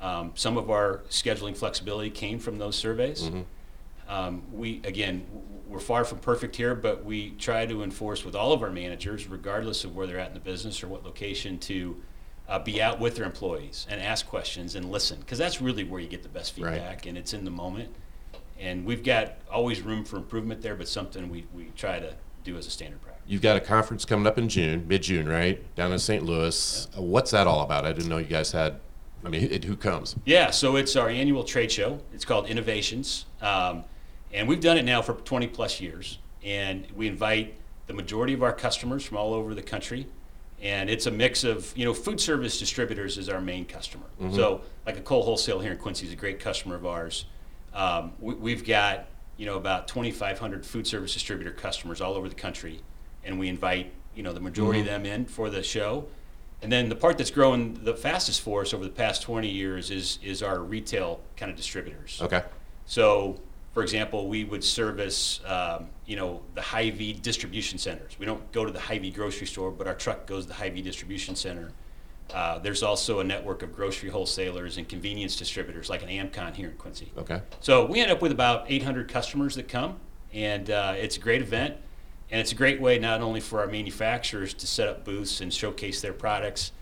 Um, 0.00 0.32
some 0.34 0.56
of 0.56 0.70
our 0.70 1.02
scheduling 1.10 1.56
flexibility 1.56 2.10
came 2.10 2.38
from 2.38 2.58
those 2.58 2.76
surveys. 2.76 3.30
Um, 4.08 4.42
we 4.52 4.80
again, 4.84 5.24
w- 5.26 5.42
we're 5.66 5.80
far 5.80 6.04
from 6.04 6.18
perfect 6.18 6.56
here, 6.56 6.74
but 6.74 7.04
we 7.04 7.30
try 7.32 7.66
to 7.66 7.82
enforce 7.82 8.24
with 8.24 8.34
all 8.34 8.52
of 8.52 8.62
our 8.62 8.70
managers, 8.70 9.26
regardless 9.26 9.84
of 9.84 9.94
where 9.94 10.06
they're 10.06 10.18
at 10.18 10.28
in 10.28 10.34
the 10.34 10.40
business 10.40 10.82
or 10.82 10.88
what 10.88 11.04
location, 11.04 11.58
to 11.58 11.96
uh, 12.48 12.58
be 12.58 12.80
out 12.80 12.98
with 13.00 13.16
their 13.16 13.26
employees 13.26 13.86
and 13.90 14.00
ask 14.00 14.26
questions 14.26 14.76
and 14.76 14.90
listen, 14.90 15.18
because 15.20 15.36
that's 15.36 15.60
really 15.60 15.84
where 15.84 16.00
you 16.00 16.08
get 16.08 16.22
the 16.22 16.28
best 16.30 16.56
Right. 16.58 16.74
feedback, 16.74 17.04
and 17.06 17.18
it's 17.18 17.34
in 17.34 17.44
the 17.44 17.50
moment. 17.50 17.90
And 18.58 18.86
we've 18.86 19.04
got 19.04 19.34
always 19.52 19.82
room 19.82 20.04
for 20.04 20.16
improvement 20.16 20.62
there, 20.62 20.74
but 20.74 20.88
something 20.88 21.28
we, 21.28 21.44
we 21.54 21.66
try 21.76 21.98
to 21.98 22.14
do 22.44 22.56
as 22.56 22.66
a 22.66 22.70
standard 22.70 23.02
practice. 23.02 23.22
You've 23.26 23.42
got 23.42 23.58
a 23.58 23.60
conference 23.60 24.06
coming 24.06 24.26
up 24.26 24.38
in 24.38 24.48
June, 24.48 24.88
mid-June, 24.88 25.28
right, 25.28 25.62
down 25.76 25.92
in 25.92 25.98
St. 25.98 26.24
Louis. 26.24 26.88
Uh, 26.96 27.02
What's 27.02 27.30
that 27.32 27.46
all 27.46 27.60
about? 27.60 27.84
I 27.84 27.92
didn't 27.92 28.08
know 28.08 28.16
you 28.18 28.24
guys 28.24 28.52
had. 28.52 28.80
I 29.24 29.28
mean, 29.28 29.40
who- 29.48 29.68
who 29.68 29.76
comes? 29.76 30.14
Yeah, 30.24 30.50
so 30.50 30.76
it's 30.76 30.94
our 30.96 31.08
annual 31.08 31.44
trade 31.44 31.72
show. 31.72 32.00
It's 32.14 32.24
called 32.24 32.46
Innovations, 32.46 33.26
um, 33.40 33.84
and 34.32 34.46
we've 34.48 34.60
done 34.60 34.78
it 34.78 34.84
now 34.84 35.02
for 35.02 35.14
20 35.14 35.46
plus 35.48 35.80
years. 35.80 36.18
And 36.44 36.86
we 36.94 37.08
invite 37.08 37.54
the 37.88 37.94
majority 37.94 38.32
of 38.32 38.42
our 38.42 38.52
customers 38.52 39.04
from 39.04 39.16
all 39.16 39.34
over 39.34 39.54
the 39.54 39.62
country, 39.62 40.06
and 40.62 40.88
it's 40.88 41.06
a 41.06 41.10
mix 41.10 41.42
of 41.44 41.72
you 41.76 41.84
know 41.84 41.92
food 41.92 42.20
service 42.20 42.58
distributors 42.58 43.18
is 43.18 43.28
our 43.28 43.40
main 43.40 43.64
customer. 43.64 44.06
So 44.32 44.60
like 44.86 44.96
a 44.96 45.00
Kohl 45.00 45.22
Wholesale 45.24 45.58
here 45.60 45.72
in 45.72 45.78
Quincy 45.78 46.06
is 46.06 46.12
a 46.12 46.16
great 46.16 46.38
customer 46.38 46.74
of 46.76 46.86
ours. 46.86 47.24
Um, 47.74 48.12
we, 48.20 48.34
we've 48.34 48.64
got 48.66 49.06
you 49.36 49.46
know 49.46 49.56
about 49.56 49.88
2,500 49.88 50.64
food 50.64 50.86
service 50.86 51.12
distributor 51.12 51.50
customers 51.50 52.00
all 52.00 52.14
over 52.14 52.28
the 52.28 52.34
country, 52.36 52.80
and 53.24 53.38
we 53.38 53.48
invite 53.48 53.92
you 54.14 54.22
know 54.22 54.32
the 54.32 54.40
majority 54.40 54.80
of 54.80 54.86
them 54.86 55.04
in 55.06 55.26
for 55.26 55.50
the 55.50 55.62
show. 55.62 56.06
And 56.62 56.72
then 56.72 56.88
the 56.88 56.96
part 56.96 57.18
that's 57.18 57.30
growing 57.30 57.74
the 57.84 57.94
fastest 57.94 58.40
for 58.40 58.62
us 58.62 58.74
over 58.74 58.82
the 58.82 58.90
past 58.90 59.22
20 59.22 59.48
years 59.48 59.90
is 59.90 60.18
is 60.22 60.42
our 60.42 60.60
retail 60.60 61.20
kind 61.36 61.50
of 61.50 61.56
distributors. 61.56 62.20
Okay. 62.20 62.42
So, 62.86 63.38
for 63.74 63.82
example, 63.82 64.28
we 64.28 64.44
would 64.44 64.64
service, 64.64 65.40
um, 65.46 65.88
you 66.06 66.16
know, 66.16 66.42
the 66.54 66.62
Hy-Vee 66.62 67.12
distribution 67.12 67.78
centers. 67.78 68.18
We 68.18 68.26
don't 68.26 68.50
go 68.50 68.64
to 68.64 68.72
the 68.72 68.80
Hy-Vee 68.80 69.10
grocery 69.10 69.46
store, 69.46 69.70
but 69.70 69.86
our 69.86 69.94
truck 69.94 70.26
goes 70.26 70.44
to 70.44 70.48
the 70.48 70.54
Hy-Vee 70.54 70.82
distribution 70.82 71.36
center. 71.36 71.70
Uh, 72.32 72.58
there's 72.58 72.82
also 72.82 73.20
a 73.20 73.24
network 73.24 73.62
of 73.62 73.74
grocery 73.74 74.10
wholesalers 74.10 74.78
and 74.78 74.88
convenience 74.88 75.36
distributors, 75.36 75.88
like 75.88 76.02
an 76.02 76.08
Amcon 76.08 76.54
here 76.54 76.70
in 76.70 76.76
Quincy. 76.76 77.12
Okay. 77.16 77.40
So 77.60 77.86
we 77.86 78.00
end 78.00 78.10
up 78.10 78.20
with 78.20 78.32
about 78.32 78.64
800 78.68 79.08
customers 79.08 79.54
that 79.54 79.68
come, 79.68 79.98
and 80.32 80.70
uh, 80.70 80.94
it's 80.96 81.16
a 81.16 81.20
great 81.20 81.40
event, 81.40 81.76
and 82.30 82.40
it's 82.40 82.52
a 82.52 82.54
great 82.54 82.80
way 82.80 82.98
not 82.98 83.20
only 83.20 83.40
for 83.40 83.60
our 83.60 83.66
manufacturers 83.66 84.54
to 84.54 84.66
set 84.66 84.88
up 84.88 85.04
booths 85.04 85.40
and 85.40 85.52
showcase 85.52 86.00
their 86.00 86.12
products, 86.12 86.72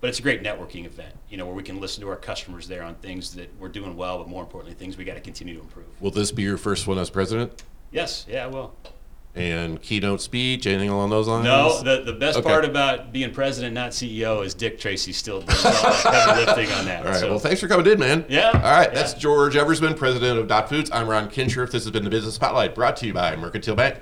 but 0.00 0.08
it's 0.10 0.18
a 0.18 0.22
great 0.22 0.42
networking 0.42 0.84
event. 0.84 1.14
You 1.28 1.36
know, 1.36 1.46
where 1.46 1.54
we 1.54 1.62
can 1.62 1.80
listen 1.80 2.02
to 2.02 2.08
our 2.08 2.16
customers 2.16 2.68
there 2.68 2.82
on 2.82 2.94
things 2.96 3.34
that 3.34 3.48
we're 3.58 3.68
doing 3.68 3.96
well, 3.96 4.18
but 4.18 4.28
more 4.28 4.42
importantly, 4.42 4.74
things 4.78 4.96
we 4.96 5.04
got 5.04 5.14
to 5.14 5.20
continue 5.20 5.54
to 5.54 5.60
improve. 5.60 5.86
Will 6.00 6.10
this 6.10 6.30
be 6.32 6.42
your 6.42 6.58
first 6.58 6.86
one 6.86 6.98
as 6.98 7.08
president? 7.10 7.62
Yes, 7.90 8.26
yeah, 8.28 8.46
well. 8.46 8.74
And 9.34 9.82
keynote 9.82 10.22
speech, 10.22 10.66
anything 10.66 10.88
along 10.88 11.10
those 11.10 11.28
lines? 11.28 11.44
No, 11.44 11.82
the, 11.82 12.02
the 12.02 12.14
best 12.14 12.38
Okay. 12.38 12.48
part 12.48 12.64
about 12.64 13.12
being 13.12 13.32
president, 13.34 13.74
not 13.74 13.90
CEO, 13.90 14.42
is 14.42 14.54
Dick 14.54 14.78
Tracy 14.78 15.12
still 15.12 15.40
doing 15.42 15.58
heavy 15.58 16.40
lifting 16.46 16.72
on 16.72 16.86
that. 16.86 17.04
All 17.04 17.12
right. 17.12 17.20
so- 17.20 17.28
Well, 17.30 17.38
thanks 17.38 17.60
for 17.60 17.68
coming 17.68 17.86
in, 17.86 17.98
man. 17.98 18.24
Yeah, 18.30 18.46
All 18.54 18.60
right. 18.60 18.88
yeah. 18.88 18.94
That's 18.94 19.12
George 19.12 19.54
Eversman, 19.54 19.94
president 19.96 20.38
of 20.38 20.48
Dot 20.48 20.70
Foods. 20.70 20.90
I'm 20.90 21.06
Ron 21.06 21.28
Kinscherf. 21.28 21.70
This 21.70 21.84
has 21.84 21.90
been 21.90 22.04
the 22.04 22.08
Business 22.10 22.34
Spotlight 22.34 22.74
brought 22.74 22.96
to 22.98 23.06
you 23.06 23.12
by 23.12 23.36
Mercantile 23.36 23.74
Bank. 23.76 23.96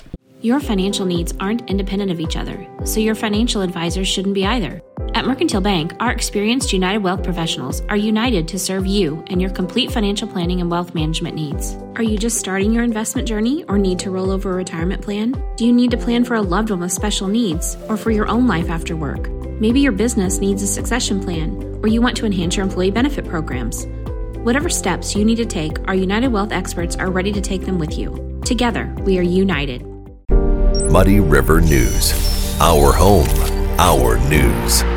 Your 0.44 0.60
financial 0.60 1.06
needs 1.06 1.32
aren't 1.40 1.70
independent 1.70 2.10
of 2.10 2.20
each 2.20 2.36
other, 2.36 2.68
so 2.84 3.00
your 3.00 3.14
financial 3.14 3.62
advisors 3.62 4.06
shouldn't 4.06 4.34
be 4.34 4.44
either. 4.44 4.82
At 5.14 5.24
Mercantile 5.24 5.62
Bank, 5.62 5.94
our 6.00 6.12
experienced 6.12 6.70
United 6.70 6.98
Wealth 6.98 7.22
professionals 7.22 7.80
are 7.88 7.96
united 7.96 8.46
to 8.48 8.58
serve 8.58 8.86
you 8.86 9.24
and 9.28 9.40
your 9.40 9.50
complete 9.50 9.90
financial 9.90 10.28
planning 10.28 10.60
and 10.60 10.70
wealth 10.70 10.94
management 10.94 11.34
needs. 11.34 11.78
Are 11.96 12.02
you 12.02 12.18
just 12.18 12.36
starting 12.36 12.74
your 12.74 12.84
investment 12.84 13.26
journey 13.26 13.64
or 13.68 13.78
need 13.78 13.98
to 14.00 14.10
roll 14.10 14.30
over 14.30 14.52
a 14.52 14.56
retirement 14.56 15.00
plan? 15.00 15.32
Do 15.56 15.64
you 15.64 15.72
need 15.72 15.90
to 15.92 15.96
plan 15.96 16.26
for 16.26 16.34
a 16.34 16.42
loved 16.42 16.68
one 16.68 16.80
with 16.80 16.92
special 16.92 17.26
needs 17.26 17.78
or 17.88 17.96
for 17.96 18.10
your 18.10 18.28
own 18.28 18.46
life 18.46 18.68
after 18.68 18.96
work? 18.96 19.30
Maybe 19.62 19.80
your 19.80 19.92
business 19.92 20.40
needs 20.40 20.62
a 20.62 20.66
succession 20.66 21.22
plan 21.22 21.80
or 21.82 21.88
you 21.88 22.02
want 22.02 22.18
to 22.18 22.26
enhance 22.26 22.54
your 22.54 22.66
employee 22.66 22.90
benefit 22.90 23.26
programs. 23.26 23.86
Whatever 24.44 24.68
steps 24.68 25.16
you 25.16 25.24
need 25.24 25.36
to 25.36 25.46
take, 25.46 25.78
our 25.88 25.94
United 25.94 26.28
Wealth 26.28 26.52
experts 26.52 26.96
are 26.96 27.10
ready 27.10 27.32
to 27.32 27.40
take 27.40 27.64
them 27.64 27.78
with 27.78 27.96
you. 27.96 28.42
Together, 28.44 28.94
we 29.06 29.18
are 29.18 29.22
united. 29.22 29.93
Muddy 30.90 31.20
River 31.20 31.60
News. 31.60 32.12
Our 32.60 32.92
home, 32.92 33.28
our 33.78 34.16
news. 34.28 34.93